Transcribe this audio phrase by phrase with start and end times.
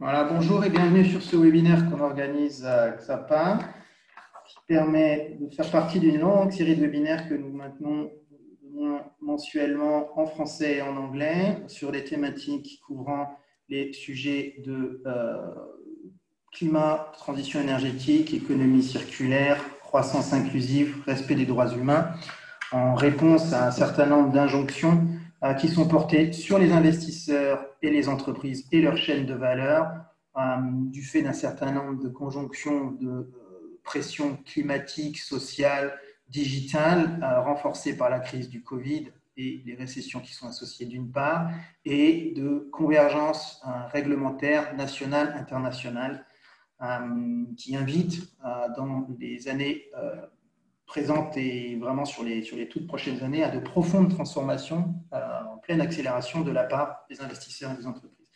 [0.00, 3.58] Voilà, bonjour et bienvenue sur ce webinaire qu'on organise à XAPA,
[4.46, 8.08] qui permet de faire partie d'une longue série de webinaires que nous maintenons
[9.20, 15.36] mensuellement en français et en anglais sur des thématiques couvrant les sujets de euh,
[16.52, 22.10] climat, transition énergétique, économie circulaire, croissance inclusive, respect des droits humains,
[22.70, 25.08] en réponse à un certain nombre d'injonctions
[25.42, 29.90] euh, qui sont portées sur les investisseurs et les entreprises et leurs chaînes de valeur
[30.36, 30.40] euh,
[30.90, 35.98] du fait d'un certain nombre de conjonctions de euh, pression climatique, sociale,
[36.28, 41.48] digitale, renforcées par la crise du Covid et les récessions qui sont associées d'une part,
[41.86, 46.26] et de convergence réglementaire nationale, internationale,
[47.56, 48.30] qui invite
[48.76, 49.90] dans les années
[50.88, 55.18] présente et vraiment sur les, sur les toutes prochaines années à de profondes transformations euh,
[55.52, 58.26] en pleine accélération de la part des investisseurs et des entreprises.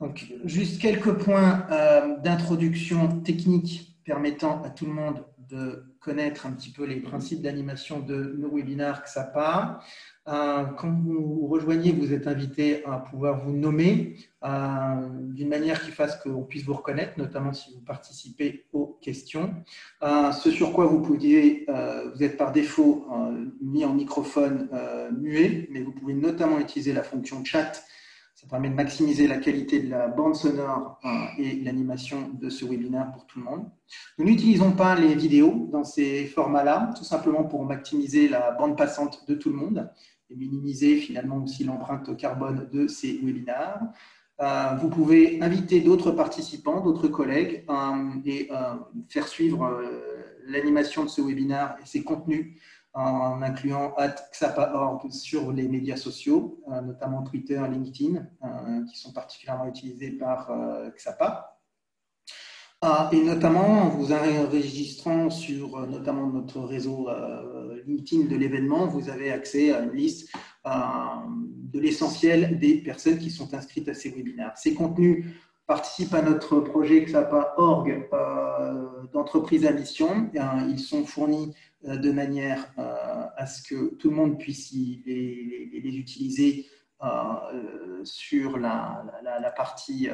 [0.00, 6.52] Donc, juste quelques points euh, d'introduction technique permettant à tout le monde de connaître un
[6.52, 9.80] petit peu les principes d'animation de nos webinaires XAPA.
[10.28, 15.90] Euh, quand vous rejoignez, vous êtes invité à pouvoir vous nommer euh, d'une manière qui
[15.90, 19.54] fasse qu'on puisse vous reconnaître, notamment si vous participez aux questions.
[20.02, 21.66] Euh, ce sur quoi vous pouviez,
[22.14, 23.06] vous êtes par défaut
[23.62, 24.68] mis en microphone
[25.18, 27.82] muet, mais vous pouvez notamment utiliser la fonction chat
[28.38, 31.00] ça permet de maximiser la qualité de la bande sonore
[31.38, 33.68] et l'animation de ce webinaire pour tout le monde.
[34.16, 39.28] Nous n'utilisons pas les vidéos dans ces formats-là, tout simplement pour maximiser la bande passante
[39.28, 39.90] de tout le monde
[40.30, 43.80] et minimiser finalement aussi l'empreinte carbone de ces webinaires.
[44.40, 48.74] Euh, vous pouvez inviter d'autres participants, d'autres collègues euh, et euh,
[49.08, 49.82] faire suivre
[50.46, 52.54] l'animation de ce webinaire et ses contenus
[52.98, 53.94] en incluant
[54.32, 60.50] XAPA.org sur les médias sociaux, euh, notamment Twitter, LinkedIn, euh, qui sont particulièrement utilisés par
[60.50, 61.54] euh, XAPA.
[63.10, 67.08] Et notamment en vous enregistrant sur notamment notre réseau
[67.88, 70.32] LinkedIn de l'événement, vous avez accès à une liste
[70.64, 74.56] de l'essentiel des personnes qui sont inscrites à ces webinaires.
[74.56, 75.24] Ces contenus
[75.68, 78.08] participent à notre projet XAPA.org
[79.12, 80.30] d'entreprise à mission.
[80.68, 85.70] Ils sont fournis euh, de manière euh, à ce que tout le monde puisse les,
[85.72, 86.66] utiliser
[87.04, 89.04] euh, sur la,
[89.56, 90.08] partie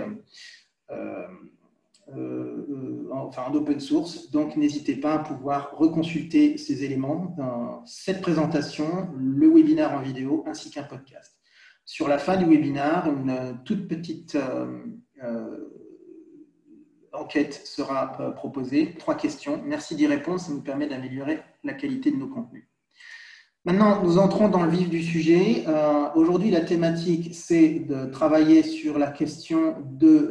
[3.10, 4.31] enfin en open source.
[4.31, 7.34] Donc n'hésitez pas à pouvoir reconsulter ces éléments
[7.87, 11.38] cette présentation, le webinaire en vidéo ainsi qu'un podcast.
[11.87, 14.37] Sur la fin du webinaire, une toute petite
[17.14, 18.94] enquête sera euh, proposée.
[18.98, 19.62] Trois questions.
[19.64, 20.41] Merci d'y répondre.
[20.41, 22.66] Ça nous permet d'améliorer la qualité de nos contenus.
[23.64, 25.64] Maintenant, nous entrons dans le vif du sujet.
[25.66, 30.30] Euh, aujourd'hui, la thématique, c'est de travailler sur la question de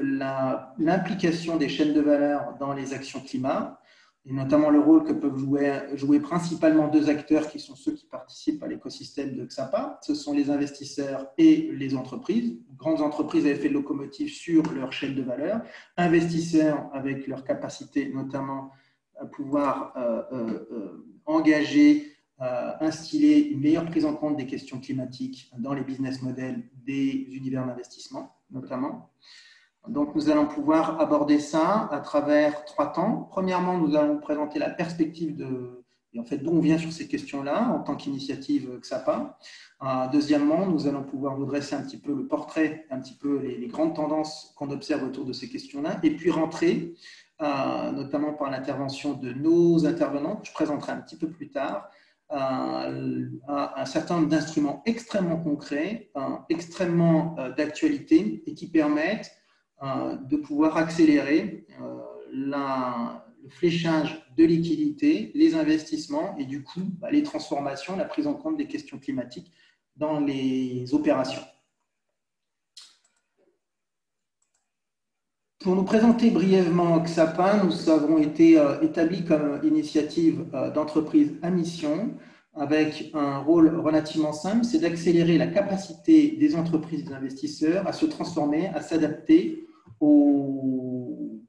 [0.77, 3.79] l'implication des chaînes de valeur dans les actions climat
[4.25, 8.06] et notamment le rôle que peuvent jouer, jouer, principalement deux acteurs qui sont ceux qui
[8.06, 10.00] participent à l'écosystème de XAPA.
[10.01, 12.57] Ce sont les investisseurs et les entreprises.
[12.78, 15.62] Grandes entreprises avaient fait locomotive sur leur chaîne de valeur.
[15.97, 18.72] Investisseurs avec leur capacité notamment
[19.19, 22.09] à pouvoir euh, euh, euh, engager,
[22.81, 27.66] instiller une meilleure prise en compte des questions climatiques dans les business models des univers
[27.66, 29.13] d'investissement notamment.
[29.88, 33.27] Donc, nous allons pouvoir aborder ça à travers trois temps.
[33.31, 35.83] Premièrement, nous allons présenter la perspective de,
[36.13, 39.38] et en fait, d'où on vient sur ces questions-là en tant qu'initiative XAPA.
[39.81, 43.39] Euh, deuxièmement, nous allons pouvoir vous dresser un petit peu le portrait, un petit peu
[43.39, 46.94] les, grandes tendances qu'on observe autour de ces questions-là, et puis rentrer,
[47.41, 51.89] euh, notamment par l'intervention de nos intervenants, que je présenterai un petit peu plus tard,
[52.31, 56.09] euh, un certain nombre d'instruments extrêmement concrets,
[56.50, 59.42] extrêmement d'actualité, et qui permettent euh,
[60.29, 61.99] de pouvoir accélérer euh,
[62.31, 68.33] le fléchage de liquidités, les investissements et du coup bah, les transformations, la prise en
[68.33, 69.51] compte des questions climatiques
[69.97, 71.41] dans les opérations.
[75.59, 82.18] Pour nous présenter brièvement XAPA, nous avons été euh, établis comme initiative d'entreprise à mission
[82.56, 87.94] avec un rôle relativement simple, c'est d'accélérer la capacité des entreprises et des investisseurs à
[87.94, 89.68] se transformer, à s'adapter
[90.03, 91.39] aux,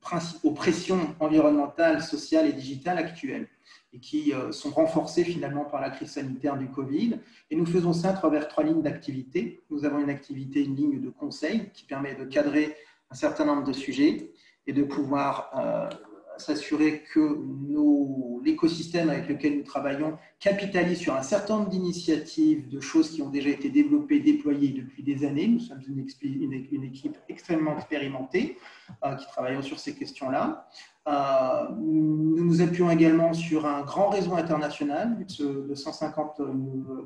[0.55, 3.49] pressions environnementales, sociales et digitales actuelles
[3.93, 7.19] et qui euh, sont renforcées finalement par la crise sanitaire du Covid.
[7.51, 9.63] Et nous faisons ça à travers trois lignes d'activité.
[9.71, 12.77] Nous avons une activité, une ligne de conseil qui permet de cadrer
[13.11, 14.33] un certain nombre de sujets
[14.67, 15.89] et de pouvoir euh,
[16.39, 17.39] s'assurer que
[18.45, 23.31] l'écosystème avec lequel nous travaillons capitalise sur un certain nombre d'initiatives, de choses qui ont
[23.31, 25.49] déjà été développées, déployées depuis des années.
[25.49, 28.59] Nous sommes une, équipe extrêmement expérimentée
[29.05, 30.69] euh, qui travaille sur ces questions-là.
[31.09, 36.53] Euh, nous nous appuyons également sur un grand réseau international de 150 euh,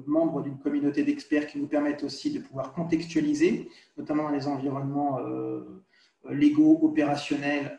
[0.07, 5.19] membres d'une communauté d'experts qui nous permettent aussi de pouvoir contextualiser, notamment les environnements
[6.29, 7.79] légaux, opérationnels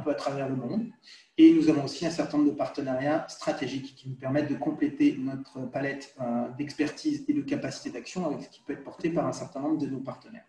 [0.00, 0.86] un peu à travers le monde.
[1.38, 5.16] Et nous avons aussi un certain nombre de partenariats stratégiques qui nous permettent de compléter
[5.18, 9.26] notre palette euh, d'expertise et de capacité d'action avec ce qui peut être porté par
[9.26, 10.44] un certain nombre de nos partenaires.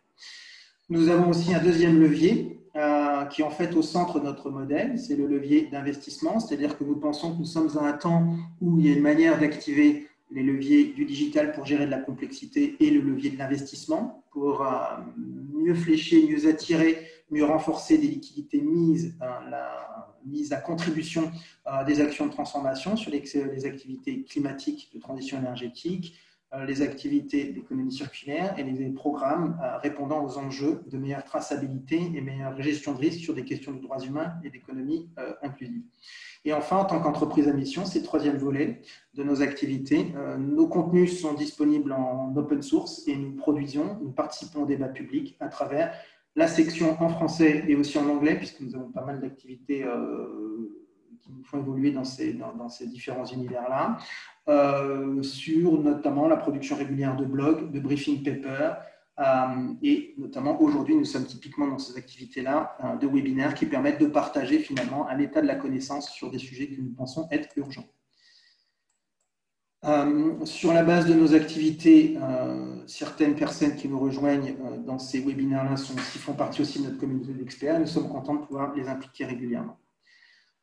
[0.89, 4.50] Nous avons aussi un deuxième levier euh, qui est en fait au centre de notre
[4.50, 8.33] modèle, c'est le levier d'investissement, c'est-à-dire que nous pensons que nous sommes à un temps
[8.59, 12.00] où il y a une manière d'activer les leviers du digital pour gérer de la
[12.00, 14.68] complexité et le levier de l'investissement pour euh,
[15.53, 16.98] mieux flécher, mieux attirer
[17.31, 19.92] mieux renforcer des liquidités mises, la
[20.25, 21.31] mise à contribution
[21.68, 26.18] euh, des actions de transformation sur les, activités climatiques de transition énergétique,
[26.54, 32.12] euh, les activités d'économie circulaire et les programmes euh, répondant aux enjeux de meilleure traçabilité
[32.13, 35.10] et meilleure gestion de risque sur des questions de droits humains et d'économie
[35.42, 35.84] inclusive.
[36.44, 38.81] Et enfin, en tant qu'entreprise à mission, c'est le troisième volet
[39.13, 40.12] de nos activités.
[40.39, 45.38] nos contenus sont disponibles en open source et nous produisons, nous participons au débat public
[45.39, 45.94] à travers
[46.36, 50.88] la section en français et aussi en anglais, puisque nous avons pas mal d'activités euh,
[51.22, 52.33] qui nous font évoluer dans ces,
[52.88, 53.98] différents univers-là,
[54.48, 58.74] euh, sur notamment la production régulière de blogs, de briefing paper,
[59.19, 64.07] euh, et notamment aujourd'hui, nous sommes typiquement dans ces activités-là de webinaires qui permettent de
[64.07, 67.88] partager finalement un état de la connaissance sur des sujets que nous pensons être urgents.
[70.45, 72.18] Sur la base de nos activités,
[72.92, 77.34] certaines personnes qui nous rejoignent euh, dans ces webinaires-là font partie aussi de notre communauté
[77.34, 77.80] d'experts.
[77.80, 79.78] Nous sommes contents de pouvoir les impliquer régulièrement.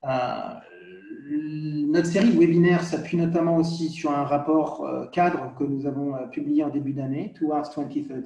[0.02, 6.62] notre série de webinaires s'appuie notamment aussi sur un rapport cadre que nous avons publié
[6.62, 8.24] en début d'année, Towards 2030.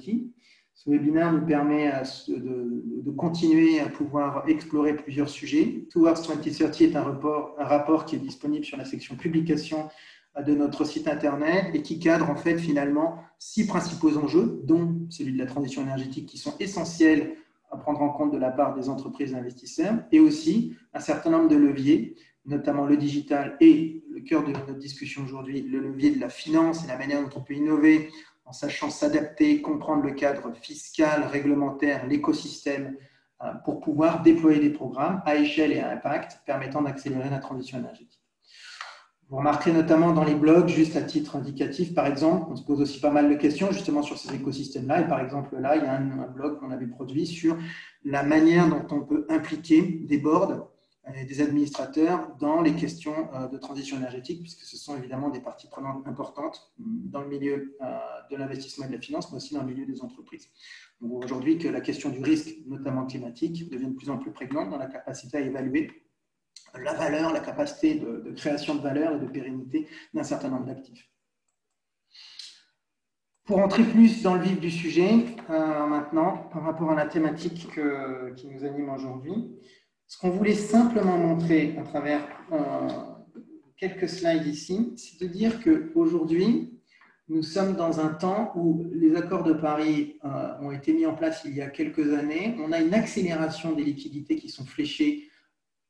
[0.75, 1.91] Ce webinaire nous permet
[2.27, 5.85] de, de, continuer à pouvoir explorer plusieurs sujets.
[5.91, 9.89] Towards 2030 est un rapport, un rapport qui est disponible sur la section publication
[10.41, 15.33] de notre site internet et qui cadre en fait finalement six principaux enjeux, dont celui
[15.33, 17.35] de la transition énergétique, qui sont essentiels
[17.71, 21.29] à prendre en compte de la part des entreprises et investisseurs, et aussi un certain
[21.29, 22.15] nombre de leviers,
[22.45, 26.83] notamment le digital et le cœur de notre discussion aujourd'hui, le levier de la finance
[26.83, 28.09] et la manière dont on peut innover
[28.45, 32.97] en sachant s'adapter, comprendre le cadre fiscal, réglementaire, l'écosystème,
[33.41, 37.79] euh, pour pouvoir déployer des programmes à échelle et à impact permettant d'accélérer la transition
[37.79, 38.22] énergétique.
[39.33, 42.79] Vous remarquerez notamment dans les blogs, juste à titre indicatif, par exemple, on se pose
[42.81, 45.01] aussi pas mal de questions justement sur ces écosystèmes-là.
[45.01, 47.57] Et par exemple, là, il y a un, blog qu'on avait produit sur
[48.05, 50.69] la manière dont on peut impliquer des boards
[51.15, 55.39] et des administrateurs dans les questions euh, de transition énergétique, puisque ce sont évidemment des
[55.39, 57.97] parties prenantes importantes dans le milieu euh,
[58.29, 60.47] de l'investissement et de la finance, mais aussi dans le milieu des entreprises.
[61.01, 64.77] Aujourd'hui, que la question du risque, notamment climatique, devient de plus en plus prégnante dans
[64.77, 66.02] la capacité à évaluer
[66.81, 71.09] la valeur, la capacité de, création de valeur et de pérennité d'un certain nombre d'actifs.
[73.45, 77.69] Pour entrer plus dans le vif du sujet, euh, maintenant, par rapport à la thématique
[78.37, 79.51] qui nous anime aujourd'hui,
[80.07, 82.21] ce qu'on voulait simplement montrer à travers
[82.51, 82.87] euh,
[83.77, 86.79] quelques slides ici, c'est de dire qu'aujourd'hui,
[87.29, 91.15] nous sommes dans un temps où les accords de Paris euh, ont été mis en
[91.15, 92.55] place il y a quelques années.
[92.59, 95.29] On a une accélération des liquidités qui sont fléchées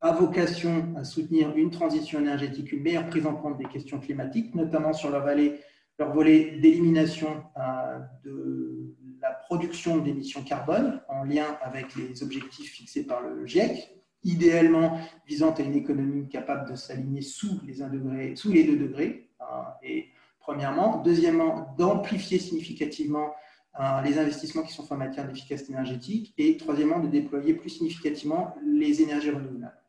[0.03, 4.53] a vocation à soutenir une transition énergétique, une meilleure prise en compte des questions climatiques,
[4.53, 11.95] notamment sur leur, leur volet d'élimination euh, de la production d'émissions carbone en lien avec
[11.95, 13.95] les objectifs fixés par le GIEC,
[14.25, 18.75] idéalement visant à une économie capable de s'aligner sous les 1 degré, sous les 2
[18.75, 19.29] degrés.
[19.39, 19.45] Euh,
[19.83, 23.31] et premièrement, deuxièmement, d'amplifier significativement
[23.79, 27.69] euh, les investissements qui sont faits en matière d'efficacité énergétique et troisièmement, de déployer plus
[27.69, 29.79] significativement les énergies renouvelables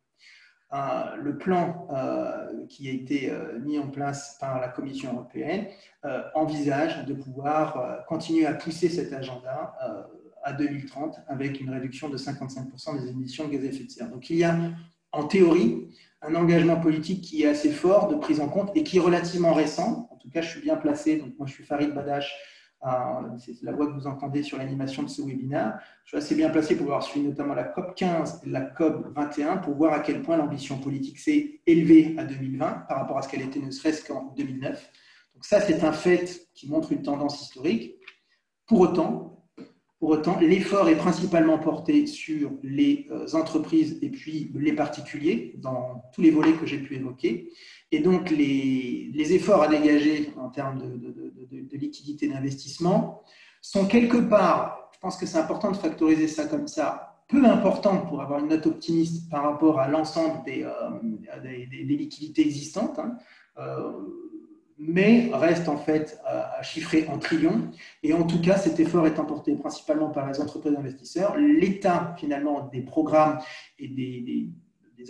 [0.72, 5.66] le plan euh, qui a été euh, mis en place par la Commission européenne
[6.04, 9.74] euh, envisage de pouvoir continuer à pousser cet agenda
[10.42, 14.10] à 2030 avec une réduction de 55% des émissions de gaz à effet de serre.
[14.10, 14.56] Donc il y a
[15.12, 15.88] en théorie
[16.22, 19.52] un engagement politique qui est assez fort de prise en compte et qui est relativement
[19.52, 20.08] récent.
[20.10, 21.16] En tout cas, je suis bien placé.
[21.16, 22.34] Donc moi, je suis Farid Badash
[23.38, 25.78] c'est la voix que vous entendez sur l'animation de ce webinaire.
[26.04, 29.06] Je suis assez bien placé pour avoir suivi notamment la COP 15 et la COP
[29.14, 33.22] 21 pour voir à quel point l'ambition politique s'est élevée à 2020 par rapport à
[33.22, 34.90] ce qu'elle était ne serait-ce qu'en 2009.
[35.34, 37.96] Donc ça, c'est un fait qui montre une tendance historique.
[38.66, 39.33] Pour autant,
[40.04, 46.02] Pour autant, l'effort est principalement porté sur les euh, entreprises et puis les particuliers dans
[46.12, 47.50] tous les volets que j'ai pu évoquer.
[47.90, 53.22] Et donc, les, efforts à dégager en termes de, liquidité d'investissement
[53.62, 57.96] sont quelque part, je pense que c'est important de factoriser ça comme ça, peu important
[57.96, 62.98] pour avoir une note optimiste par rapport à l'ensemble des, euh, liquidités existantes.
[62.98, 63.16] Hein.
[63.58, 63.90] Euh,
[64.78, 67.70] mais reste en fait à, chiffrer en trillions.
[68.02, 71.36] Et en tout cas, cet effort est emporté principalement par les entreprises investisseurs.
[71.36, 73.38] L'état finalement des programmes
[73.78, 74.50] et des,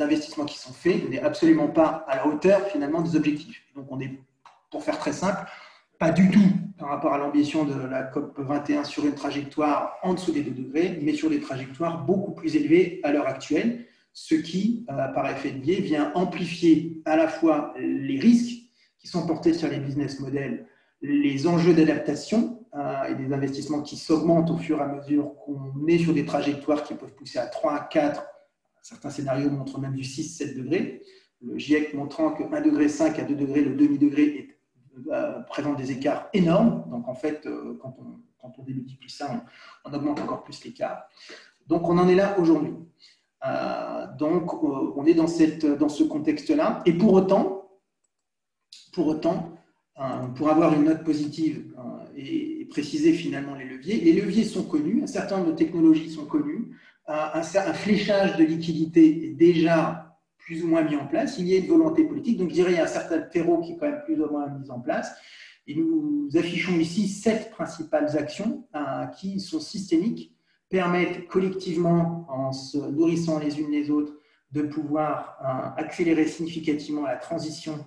[0.00, 3.62] investissements qui sont faits n'est absolument pas à la hauteur finalement des objectifs.
[3.76, 4.18] Donc on est,
[4.68, 5.48] pour faire très simple,
[6.00, 10.14] pas du tout par rapport à l'ambition de la COP 21 sur une trajectoire en
[10.14, 14.34] dessous des 2 degrés, mais sur des trajectoires beaucoup plus élevées à l'heure actuelle, ce
[14.34, 18.63] qui, euh, par effet de biais, vient amplifier à la fois les risques
[19.08, 20.66] sont portés sur les business models,
[21.02, 25.86] les enjeux d'adaptation euh, et des investissements qui s'augmentent au fur et à mesure qu'on
[25.86, 28.24] est sur des trajectoires qui peuvent pousser à 3 à 4,
[28.82, 31.02] certains scénarios montrent même du 6-7 degrés,
[31.42, 34.56] le GIEC montrant que 1 degré 5 à 2 degrés, le demi-degré
[35.12, 36.84] euh, présente des écarts énormes.
[36.90, 39.44] Donc en fait, euh, quand, on, quand on démultiplie ça,
[39.84, 41.06] on, augmente encore plus l'écart.
[41.66, 42.72] Donc on en est là aujourd'hui.
[44.18, 46.82] donc on est dans ce contexte-là.
[46.86, 47.63] Et pour autant,
[48.94, 49.58] pour autant,
[50.00, 51.82] euh, pour avoir une note positive euh,
[52.16, 56.26] et préciser finalement les leviers, les leviers sont connus, un certain nombre de technologies sont
[56.26, 56.76] connues,
[57.08, 61.54] euh, un, fléchage de liquidité est déjà plus ou moins mis en place, il y
[61.54, 63.76] a une volonté politique, donc je dirais qu'il y a un certain terreau qui est
[63.76, 65.12] quand même plus ou moins mis en place.
[65.66, 68.66] Et nous affichons ici sept principales actions
[69.16, 70.36] qui sont systémiques,
[70.68, 74.12] permettent collectivement, en se nourrissant les unes les autres,
[74.52, 75.38] de pouvoir
[75.78, 77.86] accélérer significativement la transition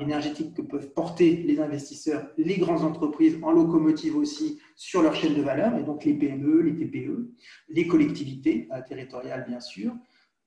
[0.00, 5.34] énergétiques que peuvent porter les investisseurs, les grandes entreprises en locomotive aussi sur leur chaîne
[5.34, 7.30] de valeur, et donc les PME, les TPE,
[7.68, 9.94] les collectivités euh, territoriales bien sûr.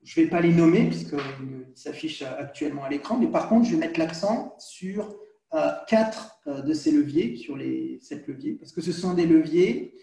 [0.02, 3.72] Je ne vais pas les nommer puisqu'ils s'affichent actuellement à l'écran, mais par contre je
[3.72, 5.14] vais mettre l'accent sur
[5.54, 9.26] euh, quatre euh, de ces leviers, sur les sept leviers, parce que ce sont des
[9.26, 9.94] leviers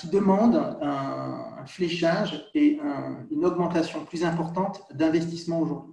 [0.00, 2.78] qui demandent un, fléchage et
[3.30, 5.92] une augmentation plus importante d'investissement aujourd'hui.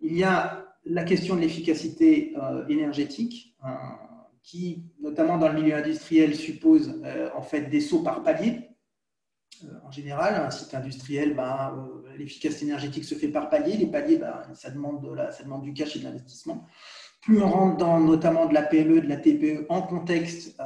[0.00, 3.68] Il y a la question de l'efficacité euh, énergétique, euh,
[4.42, 8.70] qui, notamment dans le milieu industriel, suppose euh, en fait des sauts par palier.
[9.84, 13.76] en général, un site industriel, ben, l'efficacité énergétique se fait par palier.
[13.76, 16.66] Les paliers, ben, ça, demande du cash et de l'investissement.
[17.22, 20.56] Plus on rentre dans notamment de la PME, de la TPE, en contexte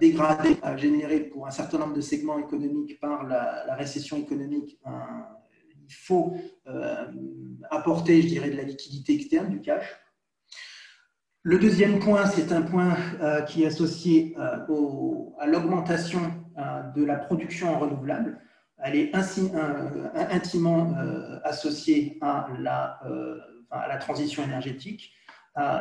[0.00, 4.80] dégradé, généré pour un certain nombre de segments économiques par la, la récession économique,
[5.88, 7.06] il faut euh,
[7.70, 9.84] apporter, je dirais, de la liquidité externe, du cash.
[11.42, 14.58] Le deuxième point, c'est un point euh, qui est associé euh,
[15.38, 16.20] à l'augmentation
[16.96, 18.40] de la production en renouvelable.
[18.78, 19.50] Elle est ainsi,
[20.14, 20.94] intimement
[21.44, 22.98] associée à la,
[23.70, 25.12] à la, transition énergétique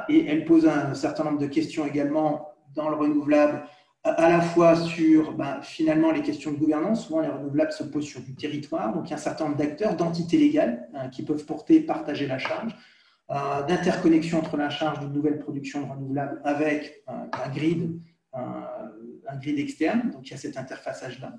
[0.10, 3.64] et elle pose un certain nombre de questions également dans le renouvelable
[4.06, 7.08] à la fois sur ben, finalement les questions de gouvernance.
[7.08, 8.94] Souvent, les renouvelables se posent sur du territoire.
[8.94, 12.28] Donc, il y a un certain nombre d'acteurs, d'entités légales hein, qui peuvent porter, partager
[12.28, 12.76] la charge,
[13.32, 18.00] euh, d'interconnexion entre la charge d'une nouvelle production de renouvelables avec euh, un grid,
[18.34, 20.12] un grid externe.
[20.12, 21.34] Donc, il y a cet interfaçage-là.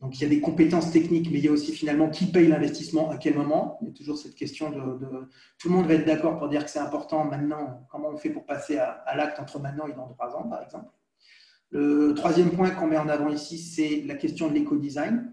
[0.00, 2.48] Donc, il y a des compétences techniques, mais il y a aussi finalement qui paye
[2.48, 3.78] l'investissement, à quel moment.
[3.80, 5.28] Il y a toujours cette question de.
[5.58, 7.86] Tout le monde va être d'accord pour dire que c'est important maintenant.
[7.88, 10.86] Comment on fait pour passer à l'acte entre maintenant et dans trois ans, par exemple
[11.72, 15.32] le troisième point qu'on met en avant ici, c'est la question de l'éco-design.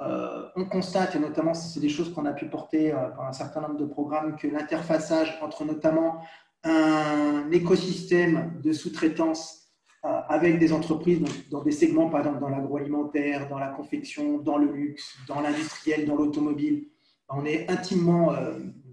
[0.00, 3.32] Euh, on constate, et notamment c'est des choses qu'on a pu porter euh, par un
[3.32, 6.22] certain nombre de programmes, que l'interfaçage entre notamment
[6.62, 9.72] un écosystème de sous-traitance
[10.04, 14.58] euh, avec des entreprises dans des segments, par exemple dans l'agroalimentaire, dans la confection, dans
[14.58, 16.86] le luxe, dans l'industriel, dans l'automobile,
[17.30, 18.32] on est intimement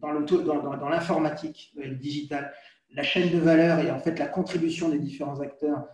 [0.01, 0.09] dans
[0.89, 2.51] l'informatique, dans, le digital.
[2.91, 5.85] La chaîne de valeur et en fait la contribution des différents acteurs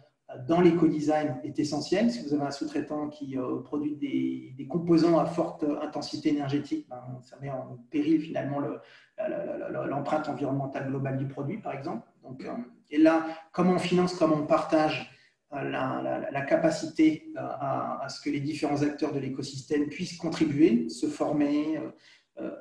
[0.47, 2.11] dans l'éco-design est essentiel.
[2.11, 7.01] Si vous avez un sous-traitant qui euh, produit des, composants à forte intensité énergétique, ben,
[7.21, 8.61] ça met en péril finalement
[9.89, 12.07] l'empreinte environnementale globale du produit, par exemple.
[12.23, 12.53] Donc, euh,
[12.89, 15.09] et là, comment on finance, comment on partage
[15.53, 21.79] euh, la, capacité à, ce que les différents acteurs de l'écosystème puissent contribuer, se former,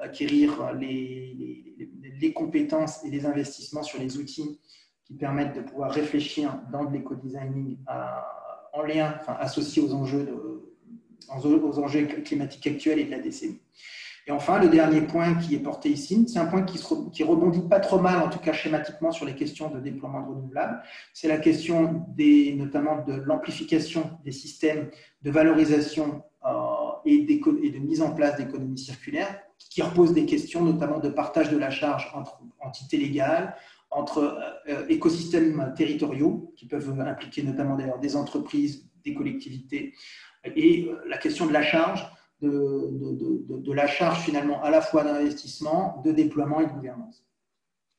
[0.00, 1.76] acquérir les,
[2.20, 4.60] les, compétences et les investissements sur les outils
[5.10, 7.78] qui permettent de pouvoir réfléchir dans de l'éco-designing
[8.72, 10.28] en lien, enfin, associé aux enjeux,
[11.28, 13.60] aux enjeux climatiques actuels et de la décennie.
[14.28, 16.80] Et enfin, le dernier point qui est porté ici, c'est un point qui,
[17.12, 20.28] qui rebondit pas trop mal, en tout cas schématiquement, sur les questions de déploiement de
[20.28, 20.80] renouvelables.
[21.12, 24.90] C'est la question des, notamment de l'amplification des systèmes
[25.22, 26.50] de valorisation euh,
[27.04, 31.50] et, et, de mise en place d'économies circulaires, qui repose des questions notamment de partage
[31.50, 33.56] de la charge entre entités légales,
[33.90, 39.94] entre euh, écosystèmes territoriaux, qui peuvent impliquer notamment d'ailleurs des entreprises, des collectivités,
[40.44, 42.06] et euh, la question de la charge,
[42.40, 47.26] de, la charge finalement à la fois d'investissement, de déploiement et de gouvernance.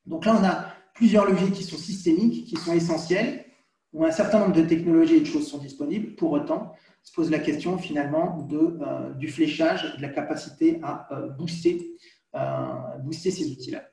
[0.06, 3.44] Donc là, on a plusieurs leviers qui sont systémiques, qui sont essentiels,
[3.92, 6.16] où un certain nombre de technologies et de choses sont disponibles.
[6.16, 6.72] Pour autant,
[7.02, 11.08] se pose la question finalement euh, du fléchage, de la capacité à
[11.38, 11.98] booster
[12.32, 13.91] ces outils-là.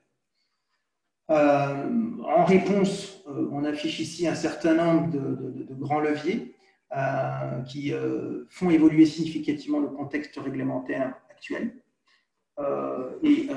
[1.30, 6.56] Euh, en réponse, euh, on affiche ici un certain nombre de, grands leviers
[6.98, 7.94] euh, qui
[8.50, 11.74] font évoluer significativement le contexte réglementaire actuel.
[13.24, 13.48] et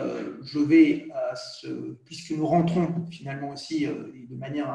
[0.45, 1.09] je vais,
[2.05, 4.69] puisque nous rentrons finalement aussi de manière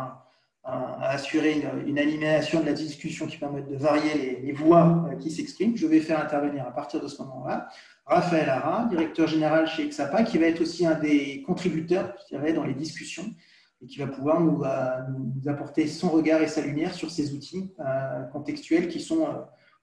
[0.63, 5.77] à, assurer une, animation de la discussion qui permette de varier les voix qui s'expriment,
[5.77, 7.70] je vais faire intervenir à partir de ce moment-là
[8.08, 12.74] Raphaël Ara, directeur général chez Exapa, qui va être aussi un des contributeurs, dans les
[12.74, 13.26] discussions
[13.82, 17.74] et qui va pouvoir nous, euh, apporter son regard et sa lumière sur ces outils
[17.80, 19.34] euh, contextuels qui sont, euh,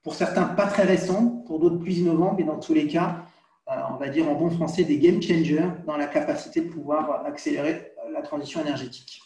[0.03, 3.25] pour certains, pas très récents, pour d'autres plus innovants, mais dans tous les cas,
[3.67, 7.95] on va dire en bon français, des game changers dans la capacité de pouvoir accélérer
[8.13, 9.23] la transition énergétique.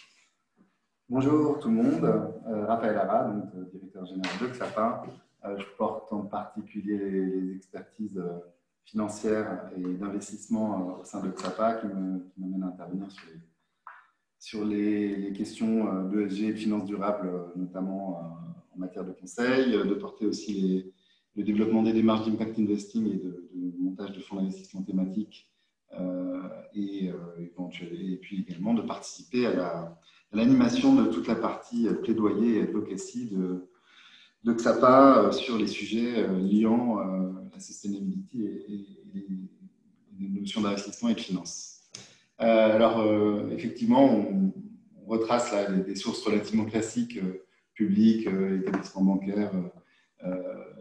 [1.09, 2.33] Bonjour tout le monde,
[2.69, 3.33] Raphaël Ara,
[3.73, 5.03] directeur général de XAPA.
[5.57, 8.23] je porte en particulier les expertises
[8.89, 11.87] financière et d'investissement euh, au sein de XAPA qui
[12.39, 13.09] m'amène à intervenir
[14.39, 19.73] sur les, questions d'ESG et de finances durables, euh, notamment euh, en matière de conseil,
[19.73, 20.93] de porter aussi
[21.37, 23.45] le développement des démarches d'impact investing et de,
[23.81, 25.51] montage de fonds d'investissement thématiques
[26.75, 29.99] et, et, puis également de participer à
[30.33, 33.68] l'animation de toute la partie plaidoyer et advocacy de,
[34.45, 36.99] de XAPA sur les sujets liant
[37.59, 41.81] la sustainability et, les, notions d'investissement et de finance.
[42.41, 44.53] Euh, alors, euh, effectivement, on,
[45.07, 49.53] retrace là, des sources relativement classiques, euh, publiques, établissements bancaires,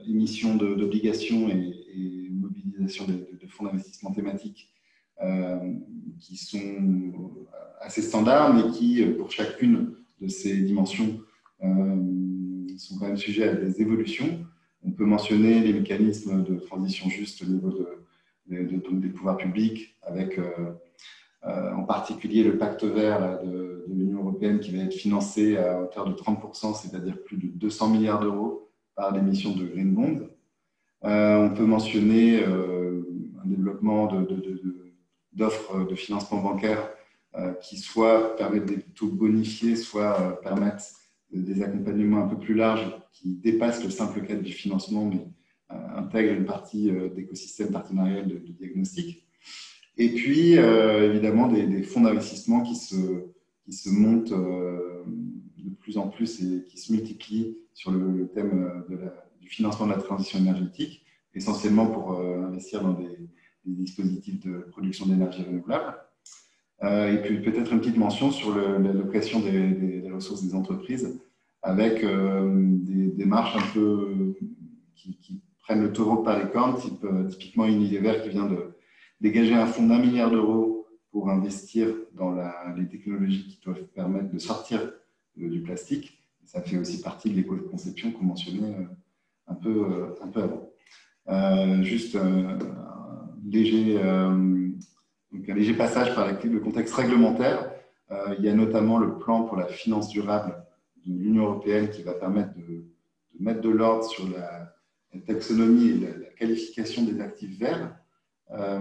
[0.05, 4.69] émissions d'obligations et, mobilisation de, fonds d'investissement thématiques
[6.19, 7.47] qui sont
[7.79, 11.21] assez standards, mais qui, pour chacune de ces dimensions,
[12.79, 14.45] sont quand même sujets à des évolutions.
[14.85, 17.87] On peut mentionner les mécanismes de transition juste au niveau de,
[18.47, 20.73] des pouvoirs publics, avec euh,
[21.45, 26.05] euh, en particulier le pacte vert de, l'Union européenne qui va être financé à hauteur
[26.07, 30.27] de 30%, c'est-à-dire plus de 200 milliards d'euros par l'émission de Green Bond.
[31.05, 34.11] Euh, on peut mentionner un développement
[35.33, 36.89] d'offres de, financement bancaire
[37.61, 40.96] qui soit permettent des taux bonifiés, soit permettent
[41.31, 45.27] des accompagnements un peu plus larges qui dépassent le simple cadre du financement, mais
[45.71, 49.27] euh, intègrent une partie euh, d'écosystème partenarial de, diagnostic.
[49.97, 52.95] Et puis, euh, évidemment, des, fonds d'investissement qui se,
[53.65, 58.85] qui se montent de plus en plus et qui se multiplient sur le, thème
[59.41, 63.09] du financement de la transition énergétique, essentiellement pour investir dans des,
[63.65, 65.95] dispositifs de production d'énergie renouvelable.
[66.83, 71.19] Et puis peut-être une petite mention sur l'allocation des, des, ressources des entreprises
[71.67, 74.35] avec euh, des démarches un peu
[74.95, 78.71] qui, prennent le taureau par les cornes, type, euh, typiquement Unilever qui vient de
[79.19, 82.33] dégager un fonds d'un milliard d'euros pour investir dans
[82.77, 84.79] les technologies qui doivent permettre de sortir
[85.35, 86.23] du plastique.
[86.45, 88.85] Ça fait aussi partie de l'éco-conception qu'on mentionnait euh,
[89.47, 91.83] un peu, un peu avant.
[91.83, 92.57] juste un
[93.45, 93.99] léger,
[95.37, 97.71] donc un léger passage par le contexte réglementaire.
[98.37, 100.55] il y a notamment le plan pour la finance durable
[101.05, 102.85] de l'Union européenne qui va permettre de,
[103.39, 104.73] mettre de l'ordre sur la,
[105.25, 107.97] taxonomie et la, qualification des actifs verts,
[108.51, 108.79] euh,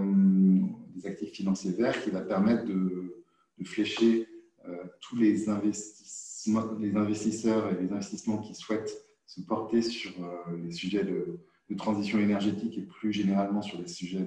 [0.95, 3.25] des actifs financiers verts, qui va permettre de,
[3.65, 4.29] flécher
[4.69, 10.57] euh, tous les, investissements, les investisseurs et les investissements qui souhaitent se porter sur euh,
[10.63, 11.39] les sujets de,
[11.79, 14.25] transition énergétique et plus généralement sur les sujets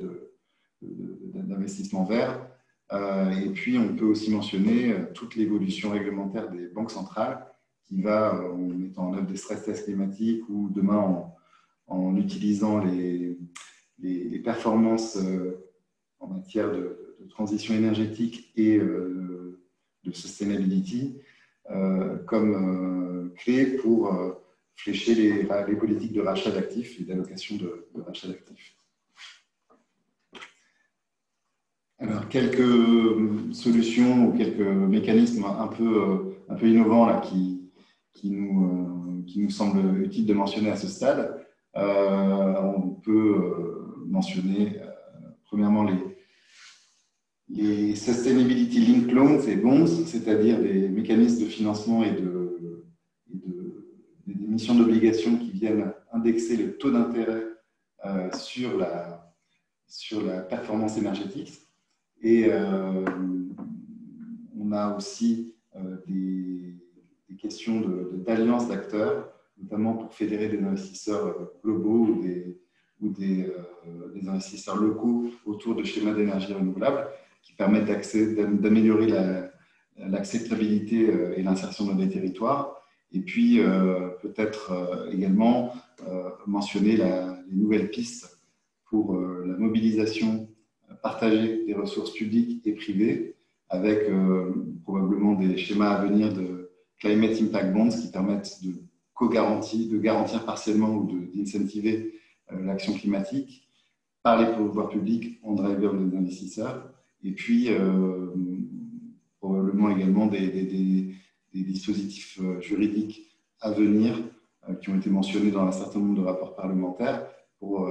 [0.81, 2.39] d'investissement vert.
[2.91, 7.45] et puis, on peut aussi mentionner toute l'évolution réglementaire des banques centrales
[7.89, 11.25] qui va euh, en mettant en œuvre des stress tests climatiques ou demain
[11.87, 13.37] en, utilisant les,
[14.43, 15.65] performances euh,
[16.19, 16.95] en matière de,
[17.29, 19.61] transition énergétique et euh,
[20.03, 21.19] de sustainability
[22.25, 24.11] comme clé pour
[24.75, 28.78] flécher les, les, politiques de rachat d'actifs et d'allocation de, rachat d'actifs.
[31.99, 37.69] Alors, quelques solutions ou quelques mécanismes un peu, un peu innovants là, qui,
[38.13, 41.45] qui, nous, qui nous semblent utiles de mentionner à ce stade.
[41.75, 44.79] on peut mentionner
[45.45, 45.97] premièrement les,
[47.49, 52.85] les Sustainability Linked Loans et Bonds, c'est-à-dire des mécanismes de financement et de,
[54.27, 57.43] des émissions d'obligations qui viennent indexer le taux d'intérêt
[58.05, 59.33] euh, sur, la,
[59.87, 61.68] sur la performance énergétique.
[62.21, 63.05] Et euh,
[64.59, 66.75] on a aussi euh, des,
[67.37, 67.81] questions
[68.25, 72.59] d'alliance d'acteurs, notamment pour fédérer des investisseurs globaux ou des,
[72.99, 73.49] ou des,
[74.13, 77.07] des investisseurs locaux autour de schémas d'énergie renouvelable
[77.41, 77.85] qui permettent
[78.61, 79.07] d'améliorer
[79.97, 82.81] l'acceptabilité euh, et l'insertion dans les territoires.
[83.11, 85.73] Et puis, euh, peut-être euh, également
[86.47, 88.39] mentionner les nouvelles pistes
[88.85, 90.47] pour la mobilisation
[91.01, 93.35] partagée des ressources publiques et privées,
[93.69, 94.09] avec
[94.83, 98.73] probablement des schémas à venir de Climate Impact Bonds qui permettent de
[99.13, 102.13] co-garantir, de garantir partiellement ou d'incentiver
[102.51, 103.69] l'action climatique
[104.23, 106.91] par les pouvoirs publics en driver des investisseurs.
[107.23, 108.27] Et puis euh,
[109.39, 111.15] probablement également des,
[111.53, 114.17] dispositifs euh, juridiques à venir
[114.67, 117.27] euh, qui ont été mentionnés dans un certain nombre de rapports parlementaires
[117.59, 117.89] pour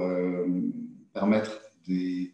[1.13, 2.33] permettre des,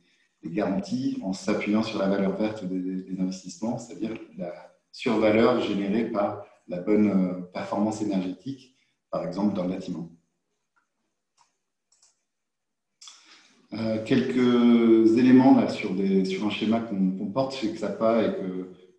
[0.49, 4.53] garanties en s'appuyant sur la valeur verte des, investissements, c'est-à-dire la
[4.91, 8.75] survaleur générée par la bonne performance énergétique,
[9.11, 10.09] par exemple dans le bâtiment.
[13.73, 18.31] Euh, quelques éléments sur, un schéma qu'on porte chez XAPA et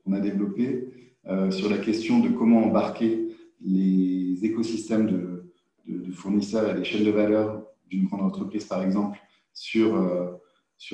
[0.05, 0.89] qu'on a développé
[1.29, 3.29] euh, sur la question de comment embarquer
[3.65, 9.19] les écosystèmes de, fournisseurs et les chaînes de valeur d'une grande entreprise, par exemple,
[9.53, 10.33] sur, euh,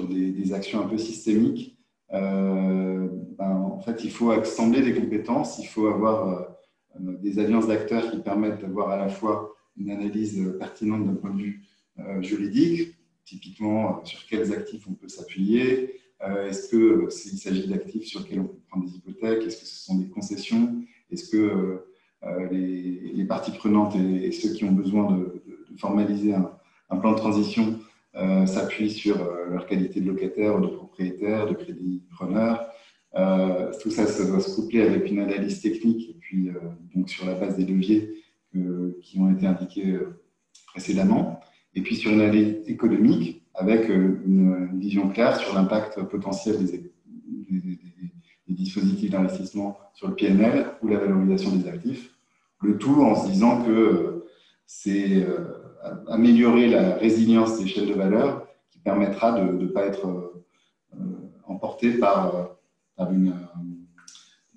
[0.08, 1.78] des, actions un peu systémiques.
[2.10, 6.48] Ben, en fait, il faut assembler des compétences, il faut avoir
[6.98, 11.42] des alliances d'acteurs qui permettent d'avoir à la fois une analyse pertinente d'un point de
[11.42, 11.64] vue
[12.20, 16.00] juridique, typiquement euh, sur quels actifs on peut s'appuyer.
[16.22, 19.66] Euh, est-ce qu'il euh, s'agit d'actifs sur lesquels on peut prendre des hypothèques Est-ce que
[19.66, 21.84] ce sont des concessions Est-ce que
[22.52, 25.42] les, parties prenantes et, ceux qui ont besoin de,
[25.76, 27.80] formaliser un, plan de transition
[28.14, 29.16] s'appuient sur
[29.51, 32.68] leur qualité de locataire de propriétaire, de crédit preneur
[33.83, 36.51] tout ça, ça doit se coupler avec une analyse technique et puis
[36.94, 38.12] donc sur la base des leviers
[39.01, 39.98] qui ont été indiqués
[40.66, 41.40] précédemment
[41.75, 46.90] et puis sur une analyse économique avec euh, une vision claire sur l'impact potentiel des,
[48.48, 52.14] dispositifs d'investissement sur le PNL ou la valorisation des actifs.
[52.62, 54.12] Le tout en se disant que euh,
[54.74, 60.44] c'est euh, améliorer la résilience des chaînes de valeur qui permettra de ne pas être
[61.46, 62.56] emporté par,
[62.98, 63.35] une,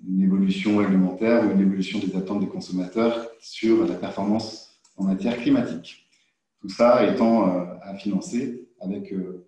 [0.06, 5.36] une, évolution réglementaire ou une évolution des attentes des consommateurs sur la performance en matière
[5.36, 6.06] climatique.
[6.60, 9.46] Tout ça étant euh, à financer avec euh,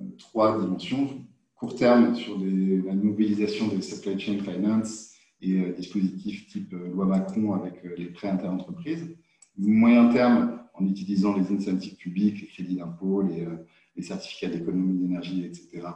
[0.00, 1.08] euh, trois dimensions.
[1.56, 7.82] Court terme sur la mobilisation des supply chain finance et dispositifs type loi Macron avec
[7.96, 9.16] les prêts interentreprises.
[9.56, 15.86] Moyen terme en utilisant les incentives publics, les crédits d'impôt, les, certificats d'économie d'énergie, etc.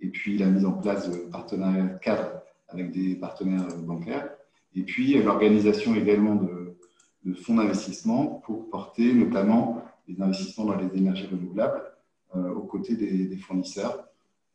[0.00, 4.30] Et puis la mise en place de partenariats cadres avec des partenaires bancaires.
[4.74, 6.76] Et puis l'organisation également de,
[7.34, 11.82] fonds d'investissement pour porter notamment des investissements dans les énergies renouvelables
[12.34, 14.04] euh, aux côtés des, fournisseurs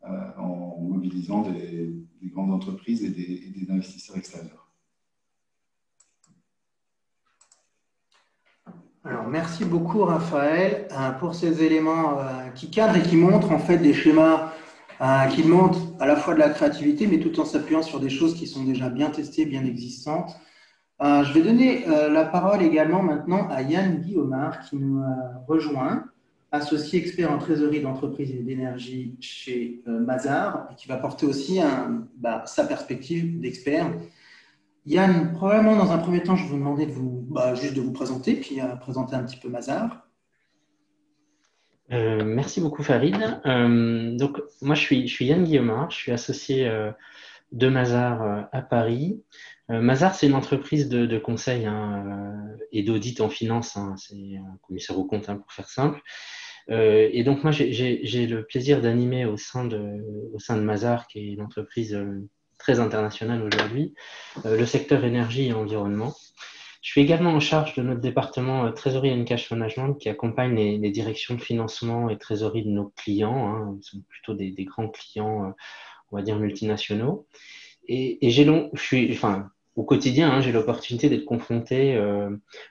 [0.03, 4.23] euh, en mobilisant des, grandes entreprises et des, investisseurs extérieurs.
[4.23, 4.24] Alors,
[9.35, 12.17] merci beaucoup Raphaël euh, pour ces éléments
[12.55, 14.53] qui cadrent et qui montrent en fait des schémas
[15.33, 18.33] qui montrent à la fois de la créativité, mais tout en s'appuyant sur des choses
[18.33, 20.31] qui sont déjà bien testées, bien existantes.
[21.01, 25.03] Euh, je vais donner euh, la parole également maintenant à Yann Guillaumard qui nous
[25.45, 26.05] rejoint,
[26.51, 31.59] associé expert en trésorerie d'entreprise et d'énergie chez euh, Mazar, et qui va porter aussi
[32.17, 33.87] bah, sa perspective d'expert.
[34.85, 37.81] Yann, probablement dans un premier temps, je vais vous demander de vous, bah, juste de
[37.81, 40.07] vous présenter, puis à présenter un petit peu Mazar.
[41.89, 43.17] merci beaucoup Farid.
[44.17, 46.69] donc moi je suis, Yann Guillaumard, je suis associé
[47.51, 49.23] de Mazar à Paris.
[49.71, 53.77] Euh, Mazar, c'est une entreprise de, conseil hein, euh, et d'audit en finance.
[53.77, 56.01] Hein, c'est un commissaire au compte, hein, pour faire simple.
[56.69, 61.07] Euh, et donc, moi, j'ai le plaisir d'animer au, sein de, au sein de Mazar,
[61.07, 61.97] qui est une entreprise
[62.65, 63.93] très internationale aujourd'hui,
[64.43, 66.15] le secteur énergie et environnement.
[66.81, 70.89] Je suis également en charge de notre département trésorerie et cash management qui accompagne les,
[70.89, 73.47] directions de financement et trésorerie de nos clients.
[73.47, 73.77] Hein.
[73.81, 75.53] Sont plutôt des, grands clients
[76.11, 77.27] on va dire, multinationaux.
[77.87, 81.99] Et, j'ai je suis, enfin, au quotidien, hein, j'ai l'opportunité d'être confronté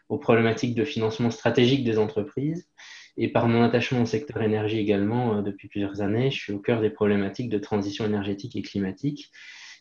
[0.09, 2.69] aux problématiques de financement stratégique des entreprises.
[3.17, 6.81] Et par mon attachement au secteur énergie également, depuis plusieurs années, je suis au cœur
[6.81, 9.31] des problématiques de transition énergétique et climatique.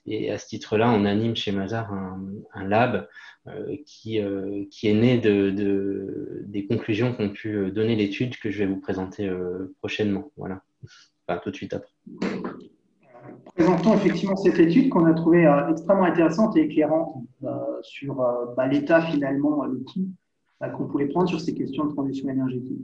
[0.05, 3.07] Et à ce titre-là, on anime chez Mazar un, lab
[3.47, 8.37] euh, qui, euh, qui, est né de, de des conclusions qu'ont pu euh, donner l'étude
[8.37, 9.31] que je vais vous présenter
[9.79, 10.31] prochainement.
[10.35, 10.61] Voilà,
[11.27, 11.91] enfin, tout de suite après.
[13.55, 17.15] Présentons effectivement cette étude qu'on a trouvée extrêmement intéressante et éclairante
[17.81, 18.15] sur
[18.57, 20.09] bah, l'état finalement, l'outil
[20.77, 22.79] qu'on pouvait prendre sur ces questions de transition énergétique.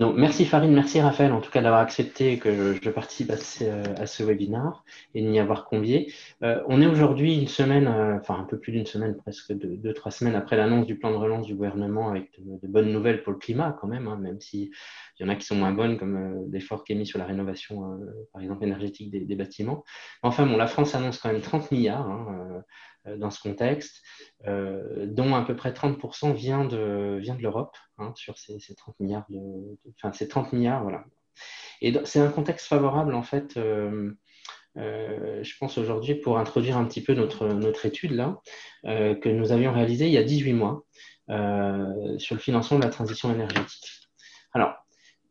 [0.00, 4.82] Merci Farine, merci Raphaël en tout cas d'avoir accepté que je, participe à ce, webinaire
[5.14, 6.12] et de m'y avoir convié.
[6.42, 9.92] Euh, on est aujourd'hui une semaine, euh, enfin un peu plus d'une semaine, presque deux,
[9.92, 13.32] trois semaines après l'annonce du plan de relance du gouvernement avec de, bonnes nouvelles pour
[13.32, 14.70] le climat quand même, hein, même s'il
[15.18, 17.26] y en a qui sont moins bonnes comme euh, l'effort qui est mis sur la
[17.26, 18.00] rénovation,
[18.32, 19.84] par exemple énergétique des, bâtiments.
[20.22, 22.08] Enfin bon, la France annonce quand même 30 milliards.
[22.08, 22.60] Hein, euh,
[23.06, 24.02] dans ce contexte,
[24.46, 29.00] euh, dont à peu près 30% vient de, vient de l'Europe, hein, sur ces, 30
[29.00, 29.26] milliards.
[29.96, 31.04] Enfin, ces 30 milliards, voilà.
[31.80, 34.12] Et c'est un contexte favorable, en fait, euh,
[34.76, 38.40] je pense aujourd'hui, pour introduire un petit peu notre, notre étude là,
[38.84, 40.84] que nous avions réalisée il y a 18 mois
[42.18, 44.10] sur le financement de la transition énergétique.
[44.52, 44.74] Alors,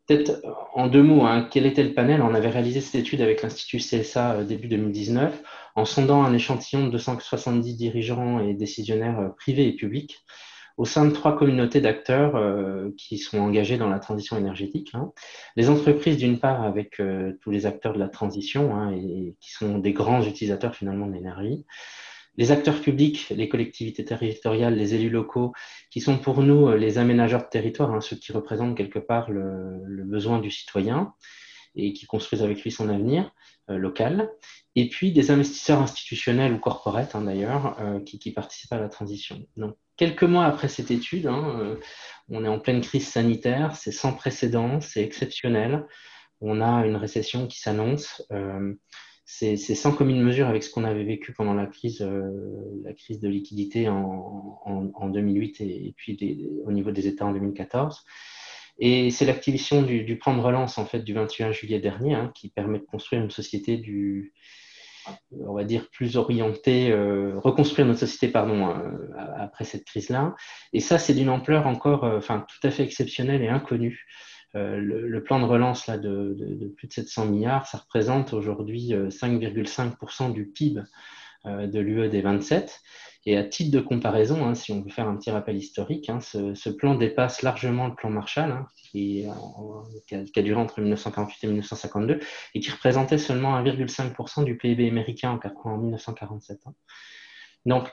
[0.09, 0.41] peut-être
[0.73, 2.21] en deux mots, hein, quel était le panel?
[2.21, 5.43] On avait réalisé cette étude avec l'Institut CSA début 2019
[5.75, 10.25] en sondant un échantillon de 270 dirigeants et décisionnaires euh, privés et publics
[10.77, 14.91] au sein de trois communautés d'acteurs euh, qui sont engagés dans la transition énergétique.
[14.93, 15.11] Hein.
[15.57, 19.51] Les entreprises, d'une part, avec euh, tous les acteurs de la transition hein, et, qui
[19.51, 21.65] sont des grands utilisateurs finalement de l'énergie.
[22.39, 25.53] Les acteurs publics, les collectivités territoriales, les élus locaux,
[25.91, 30.03] qui sont pour nous les aménageurs de territoire, hein, ceux qui représentent quelque part le,
[30.05, 31.13] besoin du citoyen
[31.75, 33.31] et qui construisent avec lui son avenir.
[33.69, 34.31] Euh, local,
[34.75, 39.45] et puis des investisseurs institutionnels ou corporates hein, d'ailleurs euh, qui, participent à la transition.
[39.57, 41.75] Donc, quelques mois après cette étude, hein, euh,
[42.29, 45.85] on est en pleine crise sanitaire, c'est sans précédent, c'est exceptionnel.
[46.41, 48.23] On a une récession qui s'annonce.
[49.31, 52.01] C'est sans commune mesure avec ce qu'on avait vécu pendant la crise,
[52.83, 56.17] la crise de liquidité en, 2008 et, puis
[56.65, 58.03] au niveau des États en 2014.
[58.79, 62.49] Et c'est l'activation du, plan de relance en fait du 21 juillet dernier hein, qui
[62.49, 64.33] permet de construire une société du,
[65.45, 68.91] on va dire plus orientée, euh, reconstruire notre société pardon euh,
[69.37, 70.35] après cette crise-là.
[70.73, 74.05] Et ça, c'est d'une ampleur encore, euh, enfin tout à fait exceptionnelle et inconnue.
[74.53, 80.47] Le, plan de relance là de, plus de 700 milliards, ça représente aujourd'hui 5,5% du
[80.47, 80.81] PIB
[81.45, 82.81] de l'UE des 27.
[83.25, 86.19] Et à titre de comparaison, hein, si on veut faire un petit rappel historique, hein,
[86.21, 92.19] ce, plan dépasse largement le plan Marshall, hein, qui, a, duré entre 1948 et 1952,
[92.55, 96.61] et qui représentait seulement 1,5% du PIB américain en, en 1947.
[97.65, 97.89] Donc,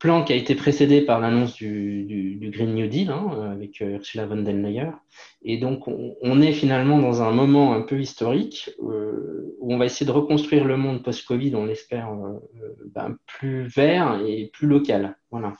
[0.00, 4.26] plan qui a été précédé par l'annonce du, Green New Deal hein, avec euh, Ursula
[4.26, 4.98] von der Leyen.
[5.42, 9.84] Et donc, on, est finalement dans un moment un peu historique euh, où on va
[9.84, 12.40] essayer de reconstruire le monde post-Covid, on l'espère, euh,
[12.86, 15.16] ben, plus vert et plus local.
[15.30, 15.52] Voilà.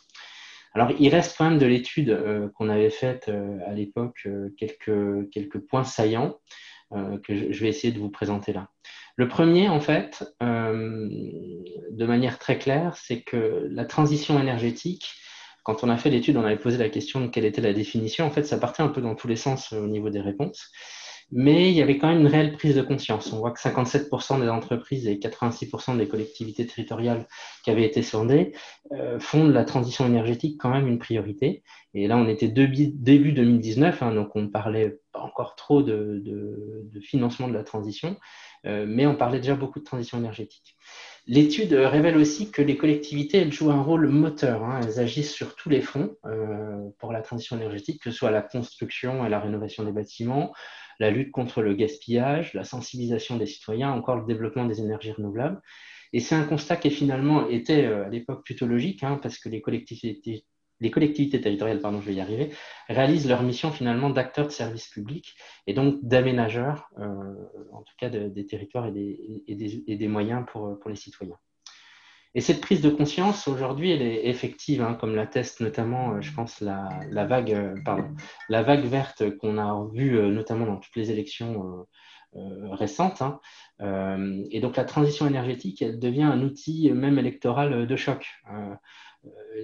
[0.72, 3.28] Alors, il reste quand même de l'étude qu'on avait faite
[3.66, 6.38] à l'époque quelques points saillants
[7.24, 8.68] que je vais essayer de vous présenter là.
[9.16, 11.08] Le premier, en fait, euh,
[11.90, 15.14] de manière très claire, c'est que la transition énergétique,
[15.64, 18.26] quand on a fait l'étude, on avait posé la question de quelle était la définition.
[18.26, 20.70] En fait, ça partait un peu dans tous les sens euh, au niveau des réponses.
[21.32, 23.32] Mais il y avait quand même une réelle prise de conscience.
[23.32, 27.26] On voit que 57% des entreprises et 86% des collectivités territoriales
[27.62, 28.52] qui avaient été sondées
[28.92, 31.62] euh, font de la transition énergétique quand même une priorité.
[31.94, 36.22] Et là, on était début, 2019, hein, donc on parlait pas encore trop de,
[37.00, 38.16] financement de la transition.
[38.66, 40.76] Euh, mais on parlait déjà beaucoup de transition énergétique.
[41.26, 44.64] L'étude révèle aussi que les collectivités, elles jouent un rôle moteur.
[44.64, 44.80] Hein.
[44.82, 48.42] elles agissent sur tous les fronts euh, pour la transition énergétique, que ce soit la
[48.42, 50.52] construction et la rénovation des bâtiments,
[50.98, 55.60] la lutte contre le gaspillage, la sensibilisation des citoyens, encore le développement des énergies renouvelables.
[56.12, 59.48] Et c'est un constat qui finalement était euh, à l'époque plutôt logique, hein, parce que
[59.48, 60.44] les collectivités
[60.80, 62.50] les collectivités territoriales, pardon, je vais y arriver,
[62.88, 67.34] réalisent leur mission finalement d'acteurs de services publics et donc d'aménageurs, euh,
[67.72, 68.92] en tout cas des territoires et
[69.48, 71.36] des, moyens pour, pour, les citoyens.
[72.34, 76.32] Et cette prise de conscience, aujourd'hui, elle est effective, hein, comme l'atteste notamment, euh, je
[76.32, 76.88] pense, la,
[77.26, 78.08] vague, euh, pardon,
[78.48, 81.86] la vague verte qu'on a vue notamment dans toutes les élections
[82.32, 83.22] récentes.
[83.22, 83.40] Hein.
[84.52, 88.24] et donc la transition énergétique, elle devient un outil même électoral de choc.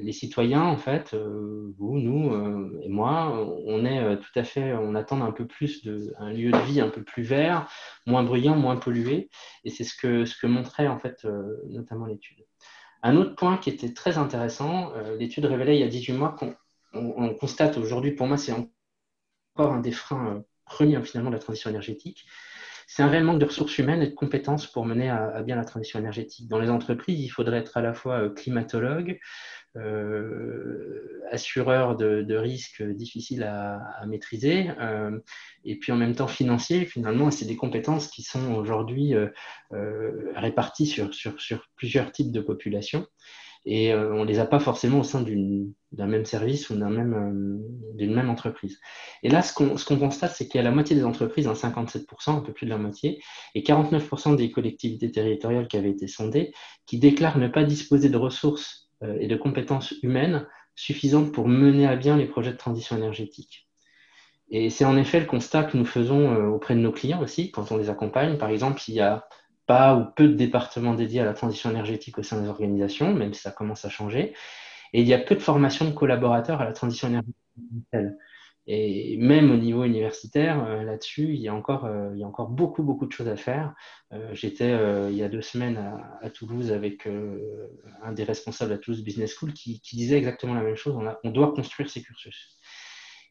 [0.02, 5.22] Les citoyens, en fait, vous, nous et moi, on est tout à fait, on attend
[5.22, 7.68] un peu plus de, un lieu de vie un peu plus vert,
[8.06, 9.30] moins bruyant, moins pollué.
[9.64, 11.26] Et c'est ce que, ce que montrait en fait
[11.70, 12.44] notamment l'étude.
[13.02, 16.54] Un autre point qui était très intéressant, l'étude révélait il y a 18 mois qu'on
[16.92, 21.70] on, constate aujourd'hui, pour moi, c'est encore un des freins premiers finalement de la transition
[21.70, 22.26] énergétique,
[22.86, 25.64] c'est un réel manque de ressources humaines et de compétences pour mener à, bien la
[25.64, 26.48] transition énergétique.
[26.48, 29.18] Dans les entreprises, il faudrait être à la fois euh, climatologue,
[29.76, 35.18] euh, assureur de, risques difficiles à, maîtriser, euh,
[35.64, 39.14] et puis en même temps financier, finalement, c'est des compétences qui sont aujourd'hui
[40.34, 43.06] réparties sur, sur, plusieurs types de populations
[43.66, 45.24] et euh, on ne les a pas forcément au sein
[45.92, 48.78] d'un même service ou même, euh, d'une même entreprise.
[49.24, 52.40] Et là, ce qu'on constate, c'est qu'il y a la moitié des entreprises, 57%, un
[52.40, 53.20] peu plus de la moitié,
[53.56, 56.52] et 49% des collectivités territoriales qui avaient été sondées,
[56.86, 61.88] qui déclarent ne pas disposer de ressources euh, et de compétences humaines suffisantes pour mener
[61.88, 63.68] à bien les projets de transition énergétique.
[64.48, 67.72] Et c'est en effet le constat que nous faisons auprès de nos clients aussi, quand
[67.72, 68.38] on les accompagne.
[68.38, 69.26] Par exemple, il y a
[69.66, 73.34] pas ou peu de départements dédiés à la transition énergétique au sein des organisations, même
[73.34, 74.34] si ça commence à changer.
[74.92, 77.36] Et il y a peu de formation de collaborateurs à la transition énergétique.
[78.68, 82.26] Et même au niveau universitaire, euh, là-dessus, il, y a encore, euh, il y a
[82.26, 83.74] encore beaucoup, beaucoup de choses à faire.
[84.12, 84.70] Euh, j'étais
[85.10, 85.78] il y a deux semaines
[86.20, 87.08] à, Toulouse avec
[88.02, 90.98] un des responsables la Toulouse Business School qui, disait exactement la même chose.
[91.22, 92.58] On doit construire ces cursus.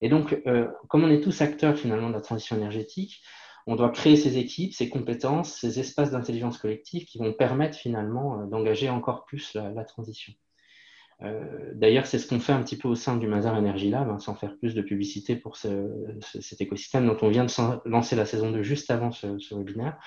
[0.02, 0.41] Et donc,
[0.88, 3.21] comme on est tous acteurs finalement de la transition énergétique,
[3.67, 8.39] on doit créer ces équipes, ces compétences, ces espaces d'intelligence collective qui vont permettre finalement
[8.39, 10.34] euh, d'engager encore plus la, transition.
[11.23, 14.10] Euh, d'ailleurs, c'est ce qu'on fait un petit peu au sein du Mazar Energy Lab,
[14.10, 18.25] hein, sans faire plus de publicité pour cet écosystème dont on vient de lancer la
[18.25, 19.97] saison 2 juste avant ce webinaire,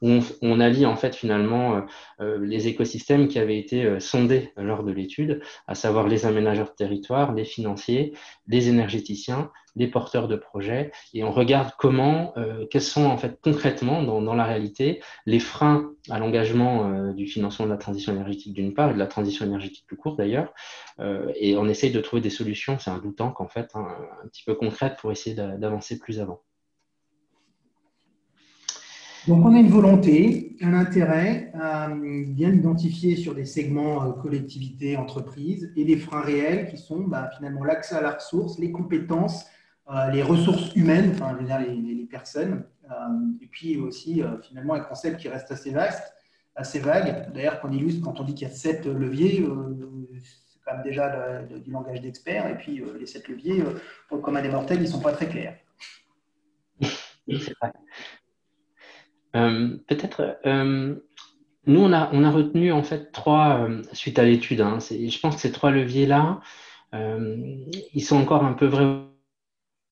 [0.00, 1.84] on, allie en fait finalement
[2.20, 6.76] euh, les écosystèmes qui avaient été sondés lors de l'étude, à savoir les aménageurs de
[6.76, 8.12] territoire, les financiers,
[8.46, 12.34] les énergéticiens, les porteurs de projets, et on regarde comment,
[12.70, 17.70] quels sont en fait concrètement dans, la réalité les freins à l'engagement du financement de
[17.70, 20.52] la transition énergétique d'une part et de la transition énergétique plus court d'ailleurs,
[21.36, 23.86] et on essaye de trouver des solutions, c'est un bout temps qu'en fait, hein,
[24.24, 26.42] un petit peu concrètes pour essayer d'avancer plus avant.
[29.28, 34.96] Donc, on a une volonté, un intérêt euh, bien identifier sur des segments euh, collectivités,
[34.96, 39.44] entreprises et des freins réels qui sont bah, finalement l'accès à la ressource, les compétences,
[39.44, 39.48] euh,
[40.12, 42.64] les ressources humaines, enfin, les, personnes,
[43.40, 46.14] et puis aussi finalement un concept qui reste assez vaste,
[46.54, 47.32] assez vague.
[47.32, 49.46] D'ailleurs, qu'on illustre quand on dit qu'il y a sept leviers,
[50.22, 53.62] c'est quand même déjà du langage d'expert, et puis les sept leviers,
[54.08, 55.56] pour le commun des mortels, ils ne sont pas très clairs.
[59.34, 60.94] Euh, peut-être, euh,
[61.66, 65.40] nous, on a, retenu en fait trois, euh, suite à l'étude, hein, je pense que
[65.40, 66.40] ces trois leviers-là,
[66.92, 68.84] ils sont encore un peu vrais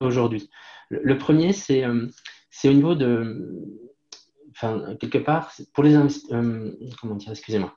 [0.01, 0.51] aujourd'hui.
[0.89, 3.49] Le, premier, c'est au niveau de,
[4.53, 5.97] enfin, quelque part, pour les
[7.01, 7.77] comment dire, excusez-moi.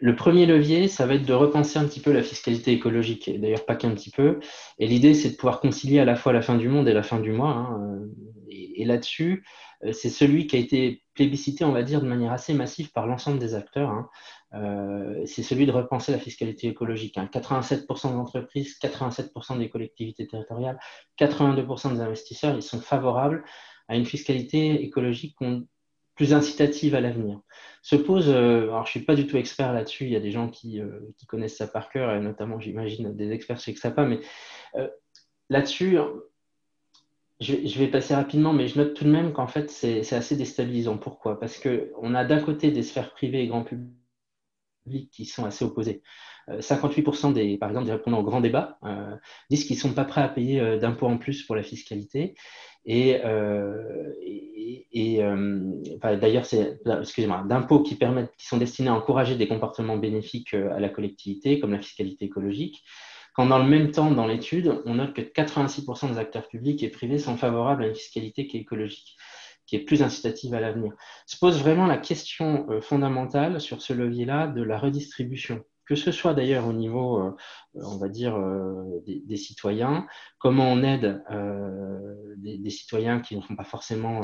[0.00, 3.66] Le premier levier, ça va être de repenser un petit peu la fiscalité écologique, d'ailleurs
[3.66, 4.38] pas qu'un petit peu.
[4.78, 7.02] Et l'idée, c'est de pouvoir concilier à la fois la fin du monde et la
[7.02, 7.50] fin du mois.
[7.50, 8.00] Hein,
[8.50, 9.44] et là-dessus,
[9.84, 13.06] euh, c'est celui qui a été plébiscité, on va dire, de manière assez massive par
[13.06, 13.90] l'ensemble des acteurs.
[13.90, 14.08] Hein.
[14.54, 17.16] Euh, c'est celui de repenser la fiscalité écologique.
[17.16, 18.10] 87% hein.
[18.10, 20.78] des entreprises, 87% des collectivités territoriales,
[21.18, 23.44] 82% des investisseurs, ils sont favorables
[23.88, 25.36] à une fiscalité écologique
[26.16, 27.40] plus incitative à l'avenir.
[27.82, 30.30] Se pose, euh, alors je suis pas du tout expert là-dessus, il y a des
[30.30, 30.80] gens qui,
[31.28, 34.20] connaissent ça par cœur, et notamment, j'imagine, des experts chez XAPA, mais
[35.48, 35.98] là-dessus,
[37.40, 40.98] je, vais passer rapidement, mais je note tout de même qu'en fait, c'est assez déstabilisant.
[40.98, 41.40] Pourquoi?
[41.40, 43.99] Parce qu'on a d'un côté des sphères privées et grand public
[44.90, 46.02] qui sont assez opposées.
[46.48, 49.14] 58% euh, des, par exemple, des répondants au grand débat euh,
[49.50, 52.34] disent qu'ils ne sont pas prêts à payer euh, d'impôts en plus pour la fiscalité.
[52.86, 53.20] Et,
[56.02, 60.80] d'ailleurs, c'est, excusez-moi, d'impôts qui permettent, qui sont destinés à encourager des comportements bénéfiques à
[60.80, 62.82] la collectivité, comme la fiscalité écologique
[63.32, 66.88] quand dans le même temps, dans l'étude, on note que 86% des acteurs publics et
[66.88, 69.16] privés sont favorables à une fiscalité qui est écologique,
[69.70, 70.92] qui est plus incitative à l'avenir.
[71.26, 76.12] Se pose vraiment la question euh, fondamentale sur ce levier-là de la redistribution que ce
[76.12, 77.36] soit d'ailleurs au niveau, euh,
[77.74, 80.06] on va dire, euh, des, citoyens,
[80.38, 81.24] comment on aide
[82.36, 84.20] des, citoyens qui n'ont pas forcément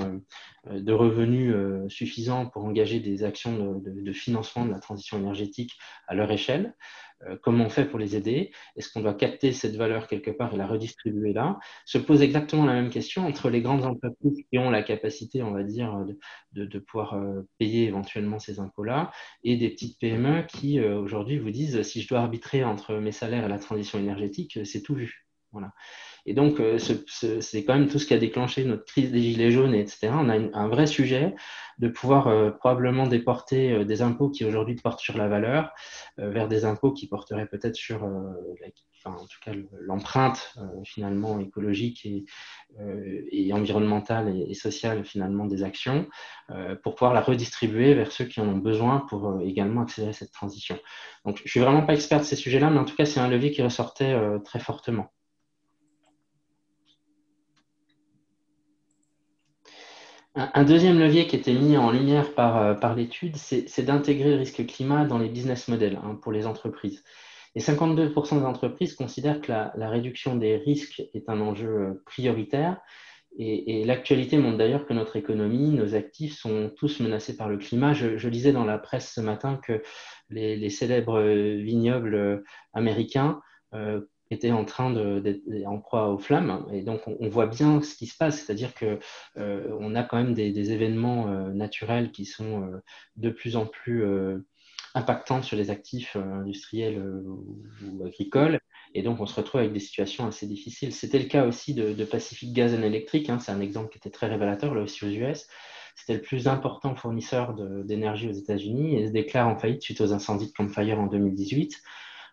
[0.70, 1.52] de revenus
[1.88, 5.72] suffisants pour engager des actions de, financement de la transition énergétique
[6.06, 6.76] à leur échelle.
[7.22, 10.52] Euh, comment on fait pour les aider Est-ce qu'on doit capter cette valeur quelque part
[10.52, 14.58] et la redistribuer là Se pose exactement la même question entre les grandes entreprises qui
[14.58, 16.04] ont la capacité, on va dire,
[16.52, 19.10] de, pouvoir euh, payer éventuellement ces impôts-là
[19.44, 23.12] et des petites PME qui, euh, aujourd'hui, vous disent si je dois arbitrer entre mes
[23.12, 25.25] salaires et la transition énergétique, c'est tout vu.
[25.56, 25.72] Voilà.
[26.26, 29.52] Et donc, euh, c'est quand même tout ce qui a déclenché notre crise des gilets
[29.52, 30.08] jaunes, etc.
[30.12, 31.34] On a un vrai sujet
[31.78, 35.72] de pouvoir euh, probablement déporter euh, des impôts qui aujourd'hui portent sur la valeur
[36.18, 42.24] vers des impôts qui porteraient peut-être sur, enfin, en tout cas, l'empreinte finalement écologique et,
[43.30, 46.06] et environnementale et, sociale finalement des actions
[46.82, 50.78] pour pouvoir la redistribuer vers ceux qui en ont besoin pour également accélérer cette transition.
[51.26, 53.28] Donc, je suis vraiment pas expert de ces sujets-là, mais en tout cas, c'est un
[53.28, 55.12] levier qui ressortait très fortement.
[60.38, 64.36] Un deuxième levier qui était mis en lumière par, euh, par l'étude, c'est d'intégrer le
[64.36, 67.02] risque climat dans les business models hein, pour les entreprises.
[67.54, 72.76] Et 52% des entreprises considèrent que la, réduction des risques est un enjeu euh, prioritaire.
[73.38, 77.94] Et, l'actualité montre d'ailleurs que notre économie, nos actifs sont tous menacés par le climat.
[77.94, 79.82] Je, lisais dans la presse ce matin que
[80.28, 83.40] les, célèbres euh, vignobles américains
[84.30, 86.66] était en train d'être en proie aux flammes.
[86.72, 88.98] Et donc, on, voit bien ce qui se passe, c'est-à-dire que
[89.36, 92.82] euh, on a quand même des, événements euh, naturels qui sont euh,
[93.16, 94.04] de plus en plus
[94.94, 98.58] impactants sur les actifs industriels ou, agricoles.
[98.94, 100.92] Et donc, on se retrouve avec des situations assez difficiles.
[100.92, 103.30] C'était le cas aussi de, Pacific Gas and Electric.
[103.30, 105.46] Hein, c'est un exemple qui était très révélateur, là aussi aux US.
[105.94, 107.54] C'était le plus important fournisseur
[107.84, 111.80] d'énergie aux États-Unis et se déclare en faillite suite aux incendies de Campfire en 2018.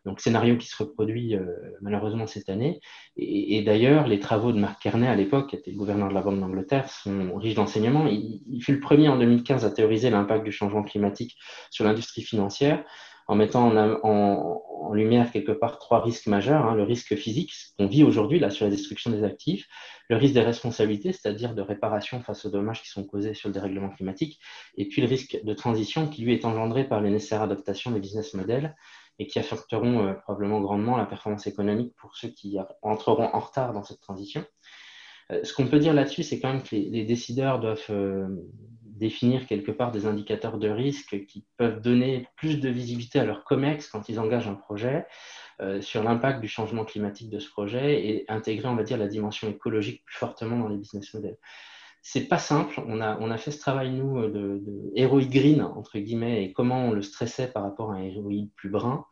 [0.06, 1.46] Donc, scénario qui se reproduit euh,
[1.82, 2.82] malheureusement cette année.
[3.16, 6.22] Et, d'ailleurs, les travaux de Mark Kearney à l'époque, qui était le gouverneur de la
[6.22, 8.08] Banque d'Angleterre, sont riches d'enseignements.
[8.08, 11.38] Il, fut le premier en 2015 à théoriser l'impact du changement climatique
[11.70, 12.84] sur l'industrie financière
[13.28, 13.72] en mettant
[14.04, 14.62] en,
[14.94, 16.66] lumière quelque part trois risques majeurs.
[16.66, 16.76] Hein.
[16.76, 19.68] le risque physique qu'on vit aujourd'hui là sur la destruction des actifs,
[20.10, 23.54] le risque des responsabilités, c'est-à-dire de réparation face aux dommages qui sont causés sur le
[23.54, 24.40] dérèglement climatique,
[24.78, 28.00] et puis le risque de transition qui lui est engendré par les nécessaires adaptations des
[28.00, 28.76] business models
[29.24, 33.74] et qui affecteront euh, probablement grandement la performance économique pour ceux qui entreront en retard
[33.74, 34.46] dans cette transition.
[35.32, 38.28] Euh, ce qu'on peut dire là-dessus, c'est quand même que les, décideurs doivent euh,
[38.84, 43.46] définir quelque part des indicateurs de risque qui peuvent donner plus de visibilité à leur
[43.46, 45.08] COMEX quand ils engagent un projet
[45.80, 49.48] sur l'impact du changement climatique de ce projet et intégrer, on va dire, la dimension
[49.50, 51.38] écologique plus fortement dans les business models
[52.06, 52.82] c'est pas simple.
[52.86, 56.88] On a, on fait ce travail, nous, de, de Heroic Green, entre guillemets, et comment
[56.88, 59.06] on le stressait par rapport à un Heroic plus brun,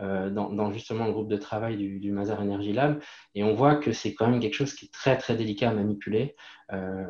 [0.00, 3.02] euh, dans, justement le groupe de travail du, Mazar Energy Lab.
[3.34, 5.74] Et on voit que c'est quand même quelque chose qui est très, très délicat à
[5.74, 6.36] manipuler.
[6.72, 7.04] Euh,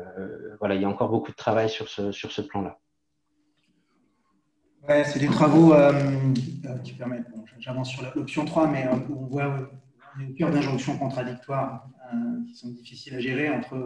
[0.57, 2.79] voilà, il y a encore beaucoup de travail sur ce, plan-là.
[4.87, 5.93] Ouais, c'est des travaux euh,
[6.83, 7.27] qui permettent,
[7.59, 9.69] j'avance sur l'option 3, mais on voit
[10.19, 11.87] une cœur d'injonctions contradictoires
[12.47, 13.77] qui sont difficiles à gérer entre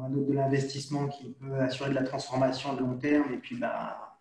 [0.00, 3.56] un autre de l'investissement qui peut assurer de la transformation de long terme et puis
[3.56, 4.18] bah,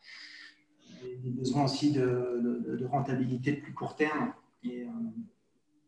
[1.23, 4.33] des besoins aussi de, rentabilité de plus court terme.
[4.63, 4.87] Et euh,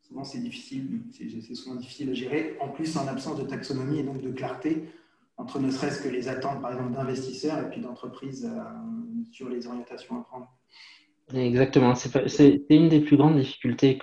[0.01, 4.03] souvent, c'est difficile, c'est souvent difficile à gérer, en plus en absence de taxonomie et
[4.03, 4.83] donc de clarté
[5.39, 8.63] entre ne serait-ce que les attentes, par exemple, d'investisseurs et puis d'entreprises euh,
[9.31, 10.51] sur les orientations à prendre.
[11.33, 13.99] Exactement, c'est une des plus grandes difficultés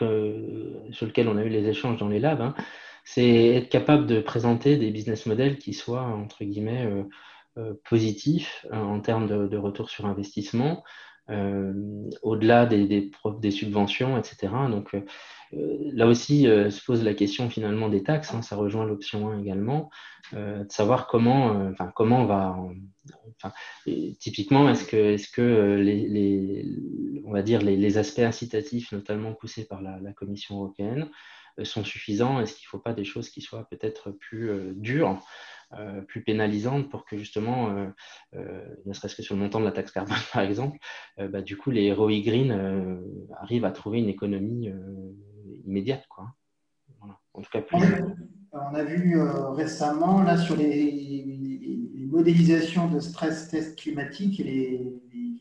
[0.90, 2.42] sur lesquelles on a eu les échanges dans les labs.
[2.42, 2.54] Hein
[3.04, 7.02] c'est être capable de présenter des business models qui soient, entre guillemets, euh,
[7.58, 10.82] euh, positifs euh, en termes de, retour sur investissement,
[12.22, 14.52] au-delà des, des, subventions, etc.
[14.68, 14.94] Donc
[15.52, 19.88] là aussi se pose la question finalement des taxes, hein, ça rejoint l'option 1 également,
[20.34, 22.58] de savoir comment, comment on va,
[24.18, 25.78] typiquement, est-ce que,
[27.80, 31.08] les, aspects incitatifs, notamment poussés par la Commission européenne,
[31.62, 35.20] sont suffisants Est-ce qu'il ne faut pas des choses qui soient peut-être plus euh, dures,
[35.74, 37.72] euh, plus pénalisantes pour que justement,
[38.32, 40.78] ne serait-ce que sur le montant de la taxe carbone par exemple,
[41.18, 43.00] bah, du coup les ROI Green
[43.40, 44.70] arrivent à trouver une économie
[45.64, 46.34] immédiate quoi.
[47.34, 47.62] En tout cas,
[48.52, 51.24] On a vu récemment là sur les,
[52.06, 55.34] modélisations de stress test climatique et les, les,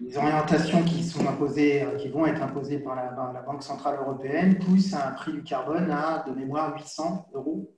[0.00, 4.58] les orientations qui sont imposées, euh, qui vont être imposées par la, Banque centrale européenne
[4.58, 7.74] poussent un prix du carbone à, de mémoire, 800 euros.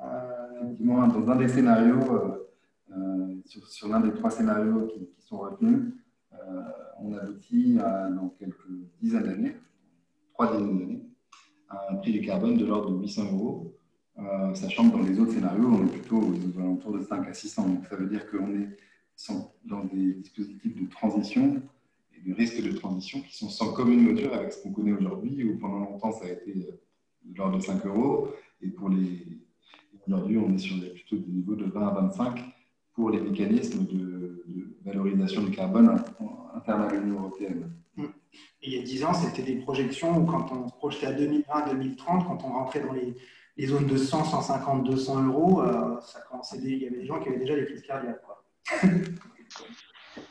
[0.00, 2.00] Euh, dans un des scénarios,
[2.90, 5.94] euh, sur, l'un des trois scénarios qui, sont retenus,
[7.00, 8.68] on aboutit à, dans quelques
[9.00, 9.56] dizaines d'années,
[10.34, 11.02] trois dizaines d'années,
[11.70, 13.74] à un prix du carbone de l'ordre de 800 euros
[14.54, 17.68] sachant que dans les autres scénarios, on est plutôt aux alentours de 5 à 600.
[17.68, 18.76] Donc ça veut dire qu'on est
[19.64, 21.62] dans des dispositifs de transition
[22.14, 25.44] et de risque de transition qui sont sans commune mesure avec ce qu'on connaît aujourd'hui,
[25.44, 28.28] où pendant longtemps ça a été de l'ordre de 5 euros,
[28.60, 29.40] et pour les
[30.06, 32.40] aujourd'hui on est sur plutôt des niveaux de 20 à 25
[32.92, 34.20] pour les mécanismes de,
[34.84, 35.96] valorisation du carbone
[36.54, 37.72] interne à l'Union européenne.
[38.62, 41.96] il y a 10 ans, c'était des projections où quand on se projetait à 2020-2030,
[42.26, 43.16] quand on rentrait dans les,
[43.66, 47.30] zones de 100, 150, 200 euros, euh, ça commençait il y avait des gens qui
[47.30, 48.20] avaient déjà des crises cardiaques.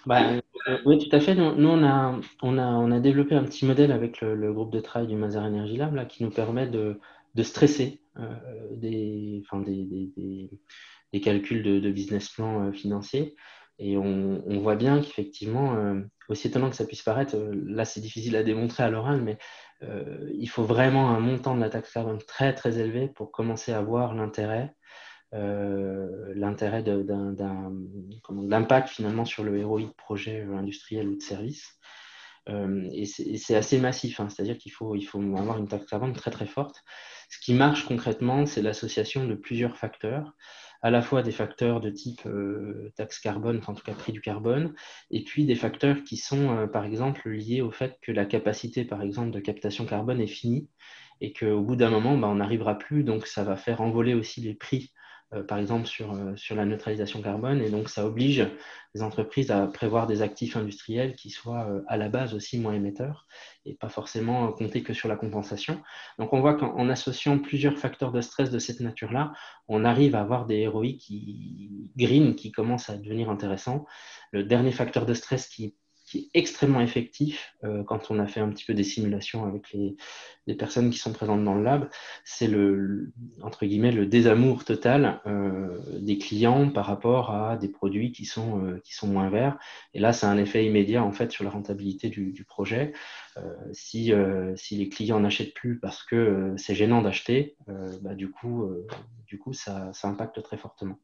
[0.05, 0.33] Bah,
[0.67, 1.35] euh, oui, tout à fait.
[1.35, 4.79] Nous, on, a, on, a, on a développé un petit modèle avec le, groupe de
[4.79, 6.99] travail du Mazar Energy Lab là, qui nous permet de,
[7.35, 8.35] de stresser euh,
[8.71, 9.85] des, enfin, des,
[11.11, 13.35] des, calculs de, business plan euh, financier.
[13.79, 15.75] Et on, on voit bien qu'effectivement,
[16.29, 19.39] aussi étonnant que ça puisse paraître, là c'est difficile à démontrer à l'oral, mais
[20.31, 23.81] il faut vraiment un montant de la taxe carbone très très élevé pour commencer à
[23.81, 24.82] voir l'intérêt euh,
[25.33, 27.71] l'intérêt d'un
[28.29, 31.77] l'impact finalement sur le héroïque projet industriel ou de service.
[32.49, 34.27] Euh, et c'est assez massif, hein.
[34.27, 36.83] c'est-à-dire qu'il faut, il faut avoir une taxe carbone très très forte.
[37.29, 40.33] Ce qui marche concrètement, c'est l'association de plusieurs facteurs,
[40.81, 44.19] à la fois des facteurs de type euh, taxe carbone, en tout cas prix du
[44.19, 44.73] carbone,
[45.09, 49.01] et puis des facteurs qui sont par exemple liés au fait que la capacité par
[49.01, 50.67] exemple de captation carbone est finie
[51.21, 54.41] et qu'au bout d'un moment, bah, on n'arrivera plus, donc ça va faire envoler aussi
[54.41, 55.02] les prix euh,
[55.41, 57.61] par exemple sur, euh, sur la neutralisation carbone.
[57.61, 58.47] Et donc, ça oblige
[58.93, 62.73] les entreprises à prévoir des actifs industriels qui soient euh, à la base aussi moins
[62.73, 63.25] émetteurs
[63.65, 65.81] et pas forcément compter que sur la compensation.
[66.19, 69.33] Donc, on voit qu'en associant plusieurs facteurs de stress de cette nature-là,
[69.67, 73.85] on arrive à avoir des ROI qui, green qui commencent à devenir intéressants.
[74.31, 75.75] Le dernier facteur de stress qui
[76.19, 79.95] est extrêmement effectif euh, quand on a fait un petit peu des simulations avec les,
[80.55, 81.89] personnes qui sont présentes dans le lab,
[82.25, 83.11] c'est le,
[83.41, 88.63] entre guillemets le désamour total euh, des clients par rapport à des produits qui sont,
[88.63, 89.57] euh, qui sont moins verts.
[89.93, 92.93] Et là, c'est un effet immédiat en fait sur la rentabilité du, projet.
[93.71, 94.13] si,
[94.71, 97.55] les clients n'achètent plus parce que c'est gênant d'acheter,
[98.01, 98.73] bah, du coup,
[99.53, 100.97] ça, ça impacte très fortement.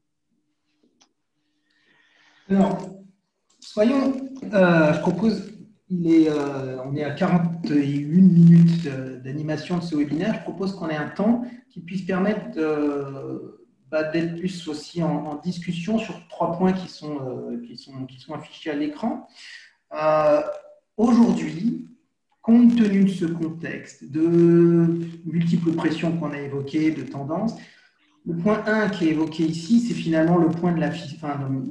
[3.60, 4.14] Soyons,
[4.54, 5.52] euh, je propose,
[5.92, 8.88] est, euh, on est à 41 minutes
[9.24, 10.36] d'animation de ce webinaire.
[10.36, 12.58] Je propose qu'on ait un temps qui puisse permettre
[13.92, 18.20] bah, d'être plus aussi en, discussion sur trois points qui sont, euh, qui sont, qui
[18.20, 19.28] sont affichés à l'écran.
[20.96, 21.88] Aujourd'hui,
[22.42, 27.56] compte tenu de ce contexte de multiples pressions qu'on a évoquées, de tendances,
[28.30, 30.92] le point 1 qui est évoqué ici, c'est finalement le point de la,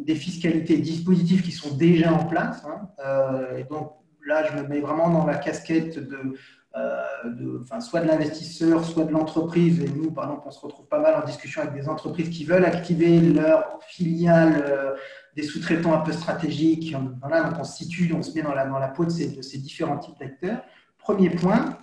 [0.05, 2.65] des fiscalités, dispositifs qui sont déjà en place.
[2.67, 2.89] Hein.
[3.05, 3.93] Euh, donc
[4.27, 6.35] là, je me mets vraiment dans la casquette de,
[6.77, 9.81] euh, soit de l'investisseur, soit de l'entreprise.
[9.81, 12.45] Et nous, par exemple, on se retrouve pas mal en discussion avec des entreprises qui
[12.45, 14.95] veulent activer leur filiale, euh,
[15.37, 16.93] des sous-traitants un peu stratégiques.
[17.21, 19.59] Voilà, donc on se situe, on se met dans la, peau de ces, de ces
[19.59, 20.63] différents types d'acteurs.
[20.99, 21.79] Premier point,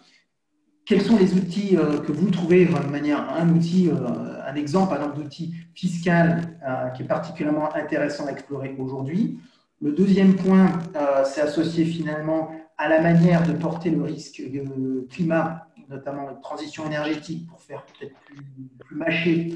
[0.86, 3.90] quels sont les outils que vous trouvez de manière, un outil,
[4.46, 9.40] un exemple exemple d'outil fiscal euh, qui est particulièrement intéressant à explorer aujourd'hui.
[9.82, 10.80] Le deuxième point,
[11.26, 14.42] c'est associé finalement à la manière de porter le risque
[15.10, 18.42] climat, notamment la transition énergétique, pour faire peut-être plus,
[18.80, 19.56] plus mâché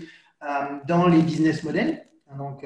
[0.86, 2.06] dans les business models.
[2.38, 2.66] Donc,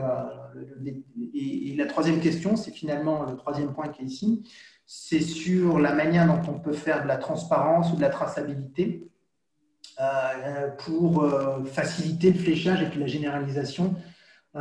[1.33, 4.43] et, la troisième question, c'est finalement le troisième point qui est ici,
[4.85, 9.07] c'est sur la manière dont on peut faire de la transparence ou de la traçabilité
[9.07, 9.09] euh,
[10.79, 13.95] pour euh, faciliter le fléchage et puis la généralisation
[14.55, 14.59] euh,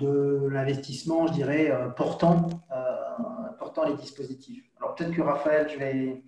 [0.00, 2.48] de l'investissement, je dirais, portant,
[3.58, 4.64] portant les dispositifs.
[4.78, 6.22] Alors peut-être que Raphaël, je vais,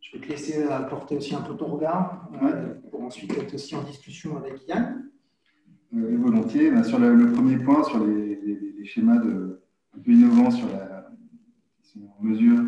[0.00, 2.28] je vais te laisser apporter aussi un peu ton regard
[2.90, 5.10] pour ensuite être aussi en discussion avec Yann.
[5.92, 6.70] volontiers.
[6.70, 9.60] Ben, sur le, premier point, sur les, schémas de,
[9.94, 10.98] un peu innovants sur la
[12.18, 12.64] en mesure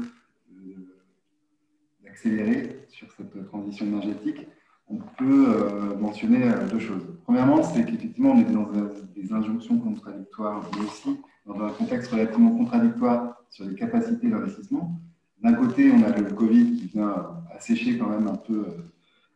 [2.03, 4.47] d'accélérer sur cette transition énergétique,
[4.91, 7.07] on peut euh, mentionner euh, deux choses.
[7.24, 8.68] Premièrement, c'est qu'effectivement, on est dans
[9.14, 15.01] des injonctions contradictoires, mais aussi dans un contexte relativement contradictoire sur les capacités d'investissement.
[15.43, 17.14] D'un côté, on a le Covid qui vient
[17.57, 18.93] assécher quand même un peu euh,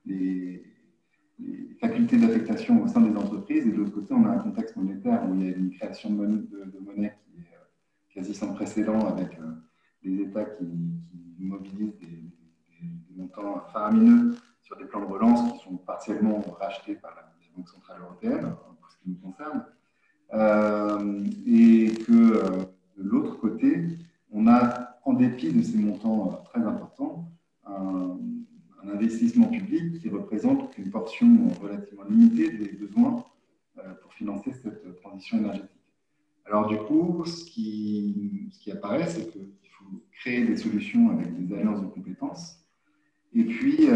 [0.07, 0.64] les,
[1.80, 5.28] facultés d'affectation au sein des entreprises, et de l'autre côté, on a un contexte monétaire
[5.28, 9.07] où il y a une création de monnaie, de, monnaie qui est quasi sans précédent
[9.07, 9.38] avec
[10.02, 10.64] des États qui,
[11.38, 12.22] mobilisent des,
[13.16, 14.34] montants faramineux
[14.65, 18.91] sur des plans de relance qui sont partiellement rachetés par la Banque Centrale Européenne, pour
[18.91, 19.65] ce qui nous concerne.
[20.33, 22.65] Euh, et que euh,
[22.97, 23.87] de l'autre côté,
[24.33, 27.31] on a, en dépit de ces montants euh, très importants,
[27.67, 28.19] un,
[28.93, 33.25] investissement public qui représente une portion relativement limitée des besoins
[34.03, 35.71] pour financer cette transition énergétique.
[36.45, 41.35] Alors du coup, ce qui, ce qui apparaît, c'est qu'il faut créer des solutions avec
[41.35, 42.64] des alliances de compétences,
[43.35, 43.89] et puis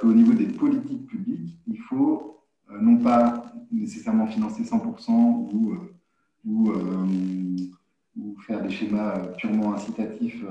[0.00, 2.40] qu'au niveau des politiques publiques, il faut
[2.80, 5.76] non pas nécessairement financer 100% ou,
[6.44, 6.72] ou,
[8.46, 10.42] faire des schémas purement incitatifs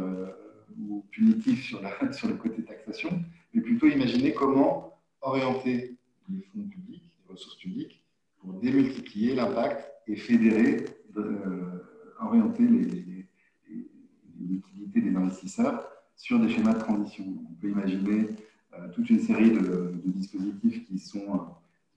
[0.80, 1.70] ou punitifs
[2.12, 3.10] sur, le côté taxation,
[3.54, 5.98] mais plutôt imaginer comment orienter
[6.30, 8.04] les fonds publics, les ressources publiques,
[8.40, 10.86] pour démultiplier l'impact et fédérer,
[11.18, 11.84] euh,
[12.20, 12.64] orienter
[14.40, 15.88] l'utilité des investisseurs
[16.22, 17.26] sur des schémas de transition.
[17.28, 18.30] On peut imaginer
[18.74, 21.50] euh, toute une série de, dispositifs qui, sont,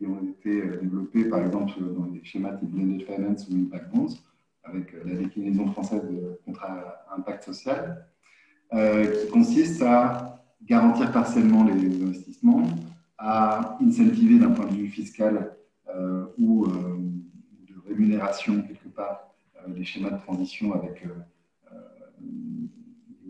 [0.03, 4.15] euh, ont été développés, par exemple, dans les schémas type Blended Finance ou Impact Bonds,
[4.65, 8.07] avec la déclinaison française de contrat impact social,
[8.73, 12.67] qui consiste à garantir partiellement les investissements,
[13.19, 15.57] à incentiver d'un point de vue fiscal
[15.95, 16.99] euh, ou euh,
[17.69, 21.05] de rémunération quelque part euh, des schémas de transition avec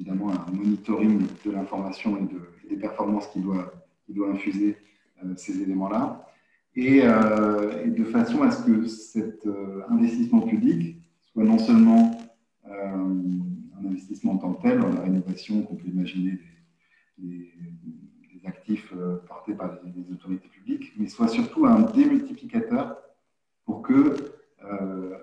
[0.05, 3.73] évidemment un monitoring de l'information et, des performances qui doit,
[4.05, 4.77] qui doit infuser
[5.37, 6.27] ces éléments-là.
[6.77, 9.47] Et, de façon à ce que cet
[9.89, 10.99] investissement public
[11.33, 12.19] soit non seulement
[12.65, 16.39] un investissement en tant que tel, dans la rénovation qu'on peut imaginer
[17.19, 17.51] des,
[18.47, 22.99] actifs euh, portés par les, autorités publiques, mais soit surtout un démultiplicateur
[23.65, 24.17] pour que
[24.63, 25.15] euh,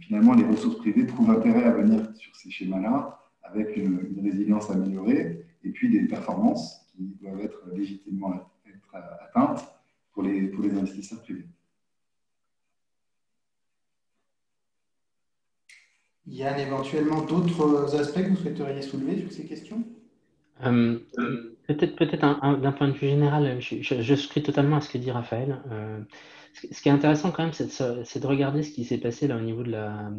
[0.00, 5.44] finalement les ressources privées trouvent intérêt à venir sur ces schémas-là avec une, résilience améliorée
[5.62, 9.64] et puis des performances qui doivent être légitimement être atteintes
[10.12, 11.46] pour les, pour les investisseurs privés.
[16.26, 19.84] Il y a éventuellement d'autres aspects que vous souhaiteriez soulever sur ces questions?
[20.64, 20.98] Euh,
[21.66, 22.20] peut-être peut-être
[22.60, 25.60] d'un point de vue général, je, je, souscris totalement à ce que dit Raphaël.
[25.70, 26.00] Euh,
[26.54, 29.40] ce, qui est intéressant quand même, c'est de, regarder ce qui s'est passé là au
[29.40, 30.10] niveau de la,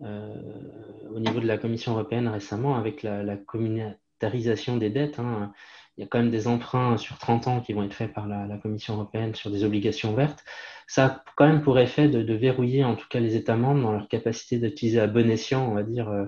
[0.00, 5.18] au niveau de la Commission européenne récemment avec la, communautarisation des dettes.
[5.18, 5.52] Hein
[6.00, 8.26] il y a quand même des emprunts sur 30 ans qui vont être faits par
[8.26, 10.42] la, Commission européenne sur des obligations vertes.
[10.86, 13.92] Ça a quand même pour effet de, verrouiller en tout cas les États membres dans
[13.92, 16.24] leur capacité d'utiliser à bon escient, on va dire, euh,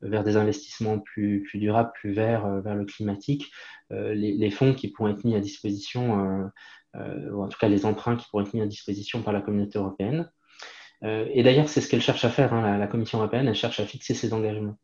[0.00, 3.52] vers des investissements plus, durables, plus verts, euh, vers le climatique,
[3.92, 6.50] euh, les, fonds qui pourront être mis à disposition,
[6.94, 9.78] ou en tout cas les emprunts qui pourront être mis à disposition par la communauté
[9.78, 10.28] européenne.
[11.04, 13.86] Et d'ailleurs, c'est ce qu'elle cherche à faire, hein, la Commission européenne, elle cherche à
[13.86, 14.76] fixer ses engagements.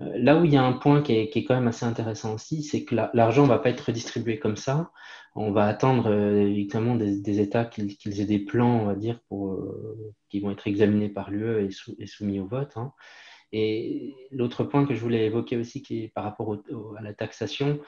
[0.00, 2.62] Euh, là où il y a un point qui est, quand même assez intéressant aussi,
[2.62, 4.90] c'est que l'argent ne va pas être redistribué comme ça.
[5.36, 9.52] On va attendre euh, évidemment des, États qu'ils aient des plans, on va dire, pour,
[9.52, 12.76] euh, qui vont être examinés par l'UE et, soumis au vote.
[12.76, 12.92] Hein.
[13.52, 16.56] Et l'autre point que je voulais évoquer aussi, qui est par rapport
[16.98, 17.78] à la taxation,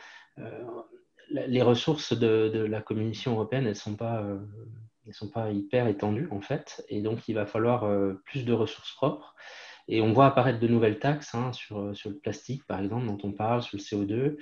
[1.30, 4.24] les ressources de, la Commission européenne, elles ne sont, pas,
[5.12, 6.84] sont pas hyper étendues en fait.
[6.88, 7.88] Et donc, il va falloir
[8.24, 9.34] plus de ressources propres.
[9.88, 13.18] Et on voit apparaître de nouvelles taxes hein, sur, sur, le plastique, par exemple, dont
[13.22, 14.36] on parle, sur le CO2.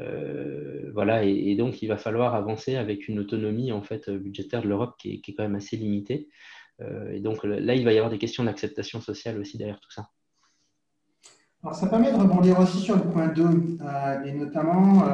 [0.00, 4.68] Euh, voilà, et, donc il va falloir avancer avec une autonomie en fait budgétaire de
[4.68, 6.28] l'Europe qui, est quand même assez limitée.
[6.80, 9.92] Euh, et donc là, il va y avoir des questions d'acceptation sociale aussi derrière tout
[9.92, 10.08] ça.
[11.62, 15.04] Alors ça permet de rebondir aussi sur le point 2, euh, et notamment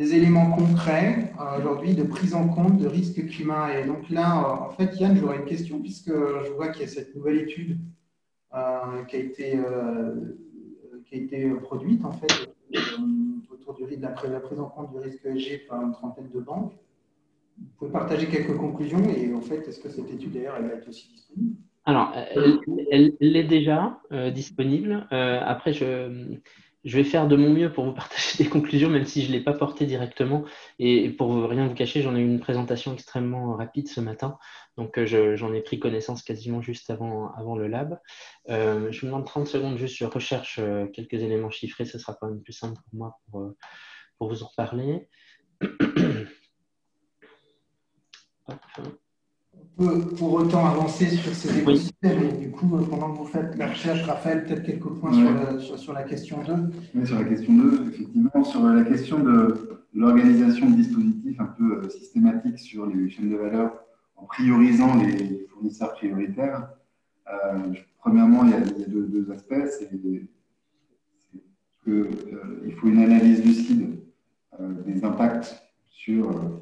[0.00, 3.78] des éléments concrets aujourd'hui de prise en compte de risques climat.
[3.78, 6.88] Et donc là, en fait, Yann, j'aurais une question, puisque je vois qu'il y a
[6.88, 7.76] cette nouvelle étude
[8.54, 10.38] euh, qui, a été, euh,
[11.04, 12.32] qui a été produite en fait
[12.74, 12.80] euh,
[13.52, 16.72] autour de la, prise en compte du risque ESG par une trentaine de banques.
[17.58, 20.74] Vous pouvez partager quelques conclusions et en fait, est-ce que cette étude d'ailleurs, elle va
[20.76, 21.56] être aussi disponible?
[21.84, 24.00] Alors, elle, elle, est déjà
[24.32, 25.06] disponible.
[25.10, 26.38] après, je,
[26.84, 29.32] je vais faire de mon mieux pour vous partager des conclusions, même si je ne
[29.32, 30.44] l'ai pas porté directement.
[30.78, 34.38] Et pour rien vous cacher, j'en ai eu une présentation extrêmement rapide ce matin.
[34.76, 38.00] Donc, euh, j'en ai pris connaissance quasiment juste avant, le lab.
[38.48, 41.84] Euh, je me demande 30 secondes juste, je recherche euh, quelques éléments chiffrés.
[41.84, 43.52] Ce sera quand même plus simple pour moi pour,
[44.18, 45.08] pour vous en reparler.
[49.76, 52.22] peut pour autant avancer sur ces écosystèmes.
[52.22, 55.12] Et du coup, pendant que vous faites la recherche, Raphaël, peut-être quelques points
[55.60, 56.52] sur, sur, la question 2.
[56.94, 61.78] Oui, sur la question 2, effectivement, sur la question de l'organisation de dispositifs un peu
[61.78, 63.72] euh, systématiques sur les chaînes de valeur
[64.16, 66.68] en priorisant les fournisseurs prioritaires.
[67.28, 69.54] Euh, premièrement, il y a, deux, aspects.
[69.78, 70.28] C'est qu'il
[71.88, 74.00] euh, faut une analyse lucide
[74.84, 76.60] des impacts sur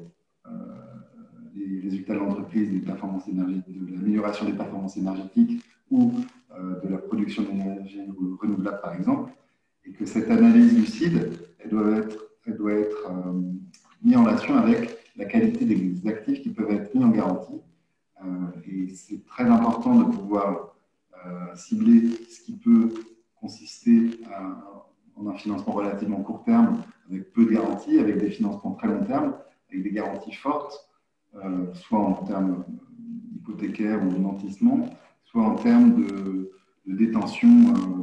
[1.79, 6.13] des résultats de l'entreprise, des performances énergétiques, de l'amélioration des performances énergétiques ou
[6.57, 8.01] euh, de la production d'énergie
[8.39, 9.31] renouvelable, par exemple,
[9.85, 13.41] et que cette analyse lucide, elle doit être, elle doit être euh,
[14.03, 17.61] mise en relation avec la qualité des actifs qui peuvent être mis en garantie.
[18.65, 20.75] Et c'est très important de pouvoir
[21.55, 22.89] cibler ce qui peut
[23.35, 24.21] consister
[25.15, 29.03] en un financement relativement court terme, avec peu de garanties, avec des financements très long
[29.03, 29.35] terme,
[29.69, 30.88] avec des garanties fortes,
[31.73, 32.65] soit en termes
[33.35, 34.89] hypothécaires ou de nantissement,
[35.23, 36.51] soit en termes de,
[36.85, 37.47] détention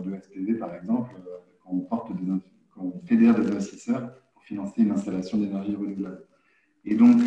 [0.04, 1.14] de SPV, par exemple,
[1.62, 2.24] quand on, porte des,
[2.70, 6.24] quand on fédère des investisseurs pour financer une installation d'énergie renouvelable.
[6.84, 7.20] Et donc,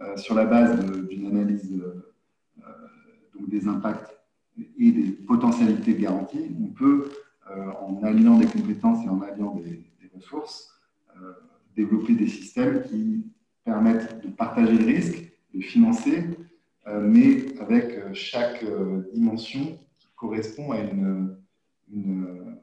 [0.00, 0.78] euh, sur la base
[1.08, 2.12] d'une analyse euh,
[2.58, 2.62] euh,
[3.34, 4.14] donc des impacts
[4.78, 7.10] et des potentialités de garantie, on peut,
[7.80, 9.84] en alliant des compétences et en alliant des,
[10.14, 10.72] ressources,
[11.76, 13.26] développer des systèmes qui
[13.64, 16.24] permettent de partager le risque, de financer,
[16.86, 18.64] mais avec chaque
[19.12, 21.36] dimension qui correspond à une,
[21.92, 22.56] une,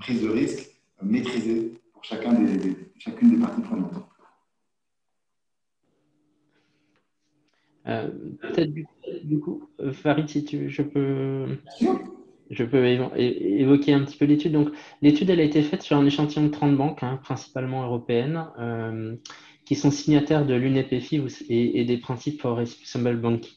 [0.00, 0.70] prise de risque
[1.02, 4.06] maîtrisée pour chacun des, chacune des parties prenantes.
[7.86, 8.72] Euh, peut-être
[9.24, 11.46] du, coup, Farid, si tu, je peux,
[12.50, 12.84] je peux
[13.16, 14.52] évoquer un petit peu l'étude.
[14.52, 14.70] Donc,
[15.02, 19.14] l'étude, elle a été faite sur un échantillon de 30 banques, hein, principalement européennes, euh,
[19.66, 23.52] qui sont signataires de l'UNEPFI et, des principes for responsible banking.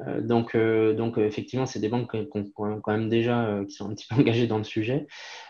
[0.00, 3.74] Euh, euh, donc, euh, donc effectivement, c'est des banques qui quand même déjà euh, qui
[3.74, 5.06] sont un petit peu engagées dans le sujet.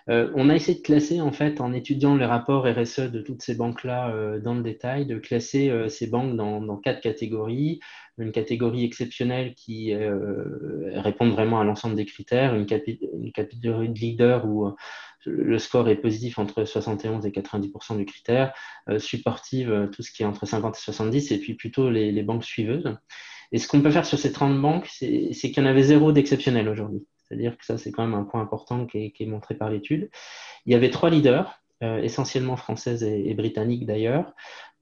[0.09, 3.55] on a essayé de classer en fait en étudiant les rapports RSE de toutes ces
[3.55, 7.81] banques-là dans le détail, de classer ces banques dans, quatre catégories.
[8.19, 9.95] Une catégorie exceptionnelle qui
[10.95, 12.67] répond vraiment à l'ensemble des critères, une,
[13.21, 14.73] une, catégorie de leader où
[15.27, 18.55] le score est positif entre 71 et 90% du critère,
[18.99, 22.45] supportive tout ce qui est entre 50 et 70, et puis plutôt les, les banques
[22.45, 22.97] suiveuses.
[23.53, 26.13] Et ce qu'on peut faire sur ces 30 banques, c'est qu'il y en avait zéro
[26.13, 27.07] d'exceptionnel aujourd'hui.
[27.27, 30.11] C'est-à-dire que ça, c'est quand même un point important qui est, montré par l'étude.
[30.65, 34.33] Il y avait trois leaders, euh, essentiellement françaises et, britanniques d'ailleurs.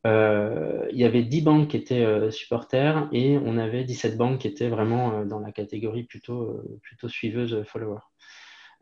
[0.06, 4.40] Euh, il y avait 10 banques qui étaient euh, supporters et on avait 17 banques
[4.40, 8.00] qui étaient vraiment dans la catégorie plutôt, plutôt suiveuse follower.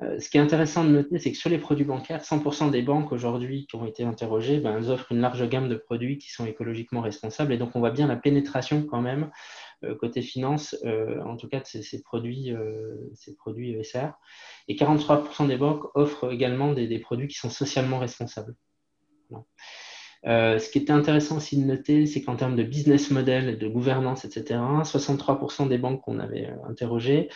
[0.00, 3.12] Ce qui est intéressant de noter, c'est que sur les produits bancaires, 100% des banques
[3.12, 6.44] aujourd'hui qui ont été interrogées, ben, elles offrent une large gamme de produits qui sont
[6.44, 7.52] écologiquement responsables.
[7.52, 9.30] Et donc, on voit bien la pénétration quand même
[9.84, 14.12] euh, côté finance, euh, en tout cas de ces, produits, euh, ces produits ESR.
[14.68, 18.54] Et 43% des banques offrent également des, produits qui sont socialement responsables.
[20.24, 24.24] Ce qui était intéressant aussi de noter, c'est qu'en termes de business model, de gouvernance,
[24.24, 27.28] etc., 63% des banques qu'on avait interrogées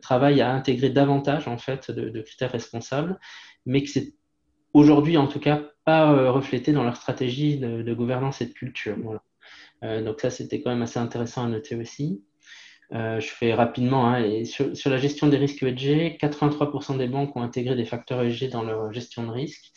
[0.00, 3.18] travaillent à intégrer davantage en fait de, critères responsables,
[3.66, 4.14] mais que c'est
[4.72, 8.96] aujourd'hui en tout cas pas reflété dans leur stratégie de, gouvernance et de culture.
[9.02, 9.22] Voilà.
[9.84, 12.22] Euh, donc ça, c'était quand même assez intéressant à noter aussi.
[12.92, 14.06] Euh, je fais rapidement.
[14.06, 18.22] Hein, et sur, la gestion des risques ESG, 83% des banques ont intégré des facteurs
[18.22, 19.72] ESG dans leur gestion de risque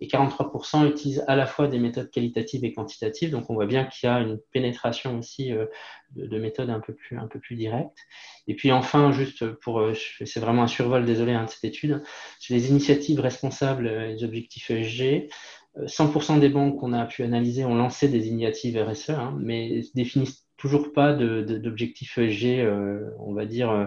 [0.00, 3.30] et 43% utilisent à la fois des méthodes qualitatives et quantitatives.
[3.30, 5.66] Donc on voit bien qu'il y a une pénétration aussi euh,
[6.16, 7.98] de, méthodes un peu, plus, un peu plus directes.
[8.48, 9.84] Et puis enfin, juste pour,
[10.24, 12.02] c'est vraiment un survol, désolé, hein, de cette étude,
[12.38, 15.28] sur les initiatives responsables et les objectifs ESG,
[15.78, 20.46] 100% des banques qu'on a pu analyser ont lancé des initiatives RSE, hein, mais définissent
[20.56, 23.86] toujours pas d'objectifs ESG, euh, on va dire, euh,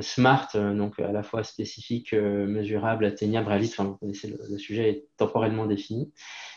[0.00, 3.80] smart, donc à la fois spécifique, mesurable, atteignable, réaliste.
[3.80, 6.12] Enfin, le, sujet est temporellement défini.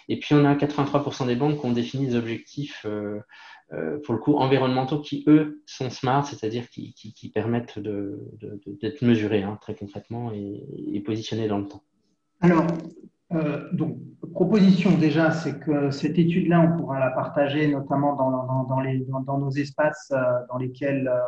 [0.09, 4.35] Et puis, on a 83% des banques qui ont défini des objectifs, pour le coup,
[4.35, 10.63] environnementaux qui, eux, sont smart, c'est-à-dire qui, permettent d'être mesurés hein, très concrètement et,
[10.93, 11.83] et positionnés dans le temps.
[12.41, 12.67] Alors,
[13.35, 13.97] euh, donc,
[14.33, 19.37] proposition déjà, c'est que cette étude-là, on pourra la partager notamment dans, dans, les, dans
[19.37, 21.19] nos espaces euh, dans lesquels euh,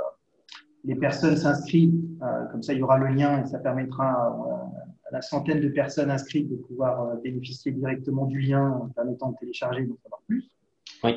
[0.86, 2.00] les personnes s'inscrivent.
[2.52, 6.10] comme ça, il y aura le lien et ça permettra à la centaine de personnes
[6.10, 10.50] inscrites de pouvoir bénéficier directement du lien en permettant de télécharger et d'en savoir plus.
[11.04, 11.14] Oui,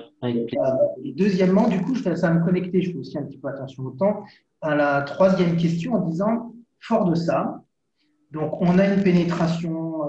[1.04, 3.84] et deuxièmement, du coup, je à me connecter, je fais aussi un petit peu attention
[3.84, 4.24] au temps,
[4.60, 7.62] à la troisième question en disant, fort de ça,
[8.32, 10.00] donc on a une pénétration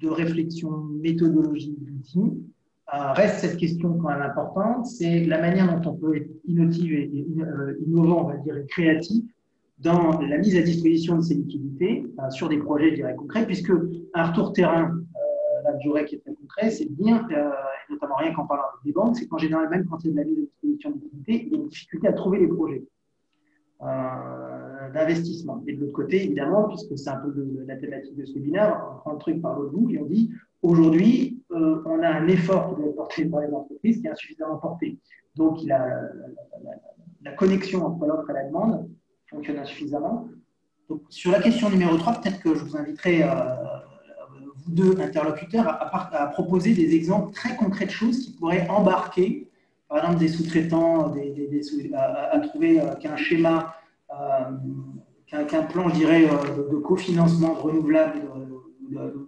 [0.00, 2.42] de réflexion méthodologique d'outils.
[2.92, 7.76] Euh, reste cette question quand même importante, c'est la manière dont on peut être euh,
[7.86, 9.24] innovant, on va dire, et créatif
[9.78, 13.46] dans la mise à disposition de ces liquidités euh, sur des projets, je dirais, concrets,
[13.46, 13.72] puisque
[14.14, 14.98] un retour terrain,
[15.62, 19.16] la durée qui est très concret, c'est bien, et notamment rien qu'en parlant des banques,
[19.16, 21.44] c'est qu'en général, même quand il y a de la mise à disposition de liquidités,
[21.46, 22.82] il y a une difficulté à trouver les projets.
[24.92, 25.62] D'investissement.
[25.66, 27.32] Et de l'autre côté, évidemment, puisque c'est un peu
[27.66, 30.30] la thématique de ce webinaire, on prend le truc par l'autre bout et on dit
[30.62, 34.10] aujourd'hui, euh, on a un effort qui doit être porté par les entreprises qui est
[34.10, 34.98] insuffisamment porté.
[35.36, 35.86] Donc, il a,
[37.22, 38.88] la, connexion entre l'offre et la demande
[39.28, 40.28] fonctionne insuffisamment.
[41.08, 43.28] Sur la question numéro 3, peut-être que je vous inviterai, euh,
[44.56, 49.50] vous deux interlocuteurs, à, à, proposer des exemples très concrets de choses qui pourraient embarquer
[49.90, 51.12] par exemple, des sous-traitants,
[51.94, 53.74] à, trouver qu'un schéma,
[55.26, 58.20] qu'un plan, je dirais, de, cofinancement renouvelable,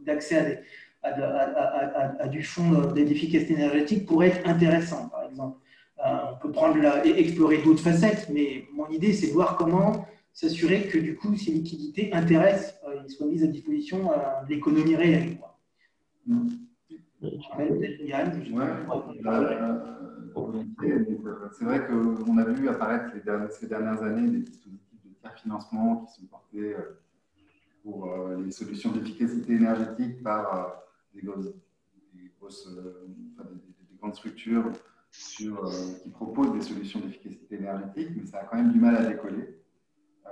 [0.07, 0.63] d'accès
[1.03, 5.59] à, du fonds d'efficacité énergétique pourrait être intéressant, par exemple.
[5.99, 10.89] on peut prendre et explorer d'autres facettes, mais mon idée, c'est de voir comment s'assurer
[10.89, 15.39] que du coup, ces liquidités intéressent, euh, soient mises à disposition euh, de l'économie réelle.
[21.53, 23.13] C'est vrai qu'on a vu apparaître
[23.51, 26.99] ces dernières années des dispositifs de tiers financement qui sont portés euh,
[27.85, 30.85] pour les solutions d'efficacité énergétique par
[31.15, 31.47] des, grosses,
[32.15, 34.71] des, grandes structures
[35.11, 35.71] sur,
[36.03, 39.63] qui proposent des solutions d'efficacité énergétique, mais ça a quand même du mal à décoller.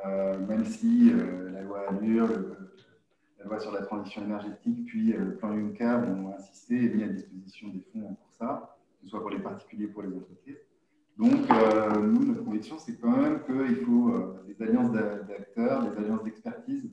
[0.06, 2.28] Euh, même si euh, la loi Allure,
[3.38, 7.02] la loi sur la transition énergétique, puis euh, le plan Juncker ont insisté et mis
[7.02, 10.14] à disposition des fonds pour ça, que ce soit pour les particuliers ou pour les
[10.14, 10.58] entreprises.
[11.18, 11.50] Donc,
[12.00, 16.90] nous, notre conviction, c'est quand même qu'il faut des alliances d'acteurs, des alliances d'expertise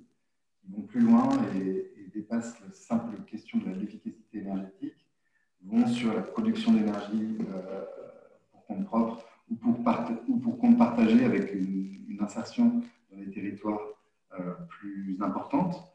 [0.59, 5.07] qui vont plus loin et, dépassent la simple question de l'efficacité énergétique,
[5.63, 7.37] vont sur la production d'énergie
[8.51, 9.79] pour compte propre ou pour,
[10.27, 11.85] ou pour compte partagé avec une,
[12.19, 12.81] insertion
[13.11, 13.79] dans des territoires
[14.39, 15.93] euh, plus importantes.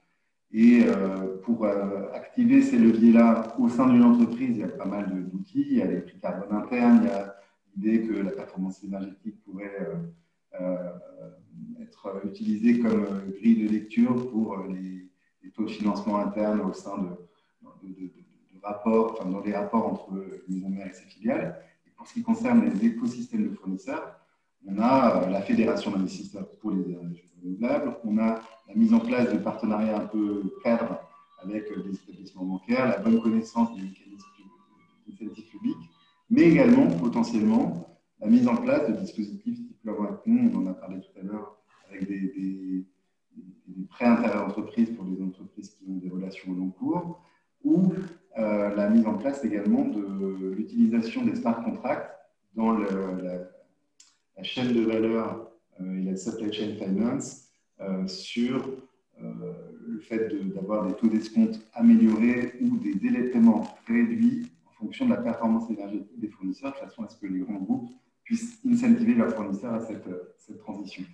[0.53, 4.85] Et euh, pour euh, activer ces leviers-là au sein d'une entreprise, il y a pas
[4.85, 5.67] mal d'outils.
[5.69, 7.35] Il y a les prix carbone internes, il y a
[7.75, 9.89] l'idée que la performance énergétique pourrait
[11.81, 15.11] être utilisée comme grille de lecture pour les,
[15.51, 18.11] taux de financement interne au sein de, de,
[18.62, 20.12] rapports, enfin, dans les rapports entre
[20.49, 21.61] maison mère et ses filiales.
[21.86, 24.20] Et pour ce qui concerne les écosystèmes de fournisseurs,
[24.66, 29.01] on a euh, la fédération d'investisseurs pour les énergies renouvelables, on a la mise en
[29.01, 31.01] place de partenariats un peu cadres
[31.43, 34.26] avec euh, des établissements bancaires, la bonne connaissance des mécanismes
[35.07, 35.90] d'initiative publique,
[36.30, 41.01] mais également potentiellement la mise en place de dispositifs type loi on en a parlé
[41.01, 42.86] tout à l'heure, avec des,
[43.91, 47.20] prêts inter-entreprises pour les entreprises qui ont des relations au long cours,
[47.64, 47.93] ou
[48.39, 52.11] euh, la mise en place également de l'utilisation des smart contracts
[52.55, 53.49] dans la,
[54.43, 57.49] chaîne de valeur euh, et la supply chain finance
[57.81, 58.68] euh, sur
[59.20, 65.05] le fait d'avoir des taux d'escompte améliorés ou des délais de paiement réduits en fonction
[65.05, 67.89] de la performance énergétique des fournisseurs, de façon à ce que les grands groupes
[68.25, 71.05] puissent incentiver leurs fournisseurs à cette transition.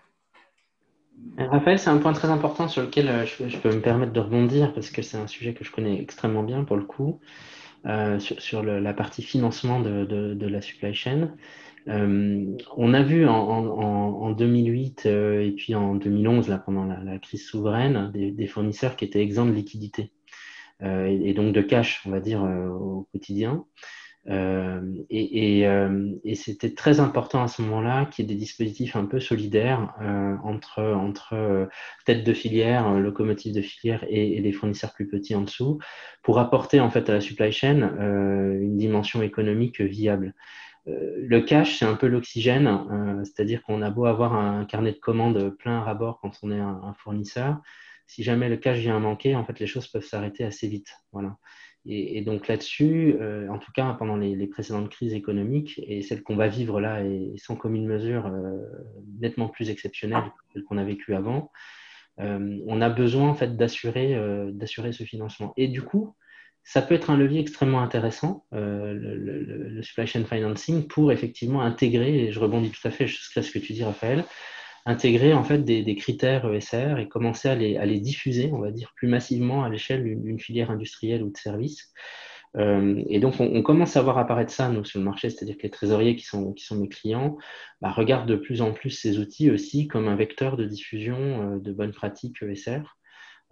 [1.37, 4.91] Raphaël, c'est un point très important sur lequel je, peux me permettre de rebondir parce
[4.91, 7.21] que c'est un sujet que je connais extrêmement bien pour le coup,
[8.19, 11.31] sur, la partie financement de, la supply chain.
[11.89, 17.47] Euh, on a vu en, 2008 euh, et puis en 2011, là, pendant la, crise
[17.47, 20.13] souveraine, des, fournisseurs qui étaient exempts de liquidité
[20.83, 23.65] euh, et, donc de cash, on va dire, au quotidien.
[24.29, 29.95] Et, c'était très important à ce moment-là qu'il y ait des dispositifs un peu solidaires
[30.45, 31.69] entre, entre
[32.05, 35.79] tête de filière, locomotive de filière et, et, les fournisseurs plus petits en dessous,
[36.23, 40.35] pour apporter en fait à la supply chain une dimension économique viable.
[40.89, 44.93] Euh, le cash, c'est un peu l'oxygène, euh, c'est-à-dire qu'on a beau avoir un carnet
[44.93, 47.61] de commandes plein à rabord quand on est un, fournisseur,
[48.07, 50.95] si jamais le cash vient à manquer, en fait, les choses peuvent s'arrêter assez vite.
[51.13, 51.37] Voilà.
[51.87, 56.37] Et, donc là-dessus, euh, en tout cas pendant les, précédentes crises économiques et celle qu'on
[56.37, 58.31] va vivre là est, sans commune mesure
[59.21, 60.25] nettement plus exceptionnelle
[60.55, 61.51] que qu'on a vécue avant,
[62.19, 64.21] on a besoin en fait d'assurer
[64.53, 65.55] d'assurer ce financement.
[65.57, 66.15] Et du coup,
[66.69, 72.27] ça peut être un levier extrêmement intéressant, euh, le, supply chain financing, pour effectivement intégrer,
[72.27, 74.27] et je rebondis tout à fait jusqu'à ce que tu dis, Raphaël,
[74.89, 79.07] intégrer en fait des, critères ESR et commencer à les, diffuser, on va dire, plus
[79.07, 81.93] massivement à l'échelle d'une filière industrielle ou de service.
[82.57, 85.65] Euh, et donc, on, commence à voir apparaître ça, nous, sur le marché, c'est-à-dire que
[85.65, 87.37] les trésoriers qui sont, qui sont mes clients
[87.83, 91.59] bah, regardent de plus en plus ces outils aussi comme un vecteur de diffusion euh,
[91.59, 92.98] de bonnes pratiques ESR.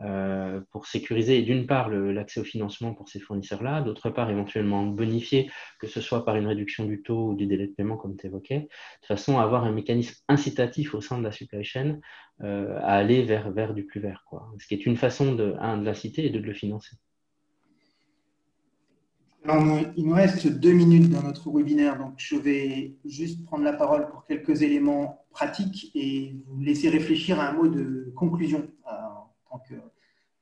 [0.03, 5.51] Euh, pour sécuriser d'une part l'accès au financement pour ces fournisseurs-là, d'autre part éventuellement bonifier,
[5.81, 8.27] que ce soit par une réduction du taux ou du délai de paiement comme tu
[8.27, 8.69] évoquais,
[9.01, 11.99] de façon à avoir un mécanisme incitatif au sein de la supply chain
[12.43, 14.25] euh, à aller vers, du plus vert.
[14.29, 14.53] Quoi.
[14.59, 16.97] Ce qui est une façon de, l'inciter et de le financer.
[19.47, 24.11] il nous reste deux minutes dans notre webinaire, donc je vais juste prendre la parole
[24.11, 28.69] pour quelques éléments pratiques et vous laisser réfléchir à un mot de conclusion.
[28.93, 29.06] Euh,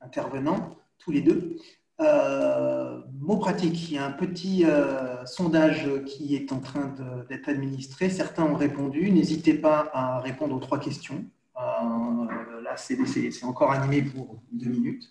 [0.01, 1.57] intervenants, tous les deux.
[2.01, 6.93] Euh, mot pratique, il y a un petit euh, sondage qui est en train
[7.29, 8.09] d'être administré.
[8.09, 9.11] Certains ont répondu.
[9.11, 11.23] N'hésitez pas à répondre aux trois questions.
[11.57, 15.09] Euh, là, c'est encore animé pour deux minutes.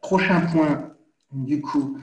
[0.00, 0.94] prochain point,
[1.30, 1.98] du coup,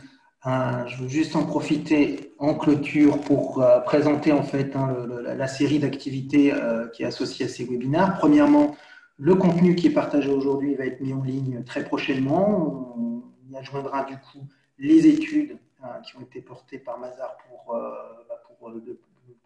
[0.45, 4.95] je veux juste en profiter en clôture pour présenter en fait hein,
[5.35, 6.53] la série d'activités
[6.93, 8.15] qui est associée à ces webinaires.
[8.19, 8.77] Premièrement,
[9.19, 12.95] le contenu qui est partagé aujourd'hui va être mis en ligne très prochainement.
[12.97, 14.47] On y adjoindra du coup
[14.77, 15.57] les études
[16.05, 18.99] qui ont été portées par Mazar pour, bah, pour de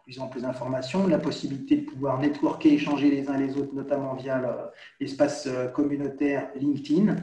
[0.04, 4.72] plus amples informations, la possibilité de pouvoir networker, échanger les uns les autres, notamment via
[5.00, 7.16] l'espace communautaire LinkedIn.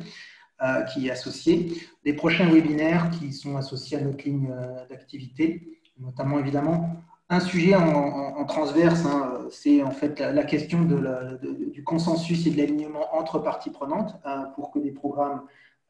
[0.64, 1.74] Euh, qui est associé,
[2.06, 6.97] des prochains webinaires qui sont associés à notre ligne euh, d'activité, notamment évidemment
[7.32, 13.15] un sujet en, transverse, hein, c'est en fait la, question du consensus et de l'alignement
[13.15, 15.43] entre parties prenantes hein, pour que des programmes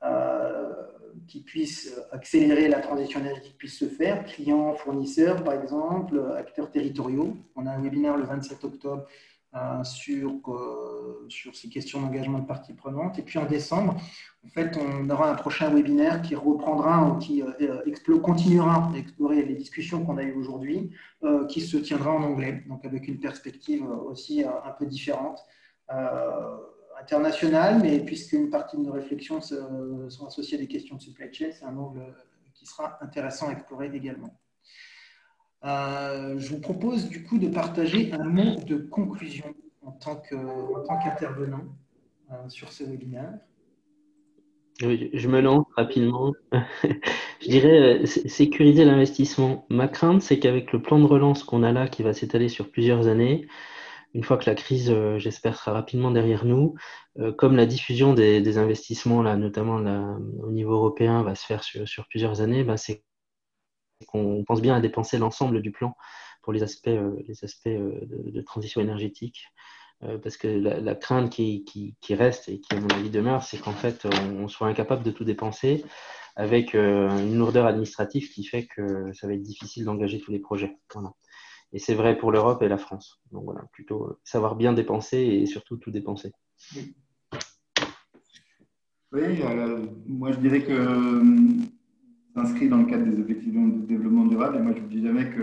[0.03, 0.71] euh,
[1.27, 7.35] qui puissent accélérer la transition énergétique puissent se faire, clients, fournisseurs par exemple, acteurs territoriaux.
[7.55, 9.07] On a un webinaire le 27 octobre
[9.83, 13.19] sur, euh, sur ces questions d'engagement de parties prenantes.
[13.19, 13.97] Et puis en décembre,
[14.45, 19.55] en fait, on aura un prochain webinaire qui reprendra, qui euh, continuera à explorer les
[19.55, 20.91] discussions qu'on a eues aujourd'hui,
[21.49, 25.39] qui se tiendra en anglais, donc avec une perspective aussi un peu différente
[26.99, 31.31] internationale, mais puisque une partie de nos réflexions sont associées à des questions de supply
[31.31, 32.01] chain, c'est un angle
[32.53, 34.33] qui sera intéressant à explorer également.
[35.63, 39.53] Euh, je vous propose du coup de partager un mot de conclusion
[39.85, 41.65] en tant qu'intervenant
[42.31, 43.33] euh, sur ce webinaire.
[44.79, 46.33] je me lance rapidement.
[47.41, 49.67] je dirais euh, sécuriser l'investissement.
[49.69, 52.71] Ma crainte, c'est qu'avec le plan de relance qu'on a là, qui va s'étaler sur
[52.71, 53.47] plusieurs années,
[54.15, 56.75] une fois que la crise, j'espère, sera rapidement derrière nous,
[57.37, 59.77] comme la diffusion des, investissements, là, notamment
[60.43, 63.05] au niveau européen, va se faire sur, plusieurs années, bah, c'est
[64.07, 65.95] qu'on pense bien à dépenser l'ensemble du plan
[66.41, 69.45] pour les aspects, euh, les aspects euh, de, transition énergétique.
[70.03, 73.59] Euh, parce que la, crainte qui, qui, reste et qui, à mon avis, demeure, c'est
[73.59, 75.85] qu'en fait, on, soit incapable de tout dépenser
[76.35, 80.79] avec une lourdeur administrative qui fait que ça va être difficile d'engager tous les projets.
[81.73, 83.21] Et c'est vrai pour l'Europe et la France.
[83.31, 86.31] Donc voilà, plutôt savoir bien dépenser et surtout tout dépenser.
[89.11, 89.41] Oui,
[90.07, 91.21] moi je dirais que
[92.33, 94.57] s'inscrit dans le cadre des objectifs de développement durable.
[94.57, 95.41] Et moi, je ne dis jamais que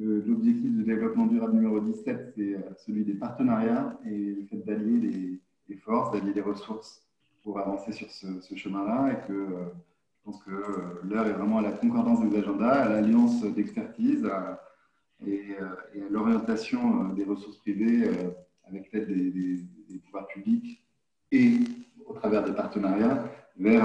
[0.00, 5.40] l'objectif de développement durable numéro 17, c'est euh, celui des partenariats et le fait d'allier
[5.68, 7.02] les, forces, d'allier les ressources
[7.42, 9.12] pour avancer sur ce, chemin-là.
[9.12, 9.64] Et que euh,
[10.18, 14.28] je pense que euh, l'heure est vraiment à la concordance des agendas, à l'alliance d'expertise
[15.26, 18.08] et, à l'orientation des ressources privées
[18.68, 19.64] avec l'aide des,
[20.04, 20.84] pouvoirs publics
[21.30, 21.58] et
[22.06, 23.24] au travers des partenariats
[23.56, 23.84] vers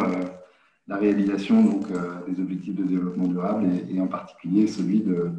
[0.87, 5.31] la réalisation donc, euh, des objectifs de développement durable et, en particulier celui de,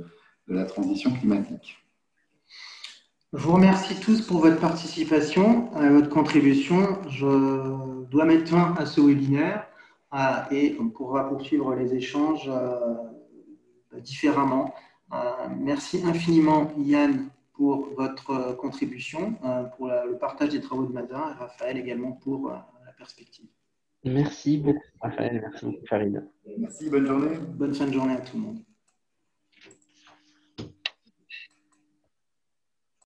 [0.50, 1.76] la transition climatique.
[3.34, 6.98] Je vous remercie tous pour votre participation, et votre contribution.
[7.10, 9.66] Je dois mettre fin à ce webinaire
[10.14, 14.74] euh, et on pourra poursuivre les échanges euh, différemment.
[15.58, 19.34] merci infiniment Yann pour votre contribution,
[19.76, 23.48] pour le partage des travaux de Mazin et Raphaël également pour la perspective.
[24.04, 25.40] Merci beaucoup, Raphaël.
[25.40, 26.22] Merci beaucoup, Farid.
[26.58, 27.36] Merci, bonne journée.
[27.56, 28.58] Bonne fin de journée à tout le monde.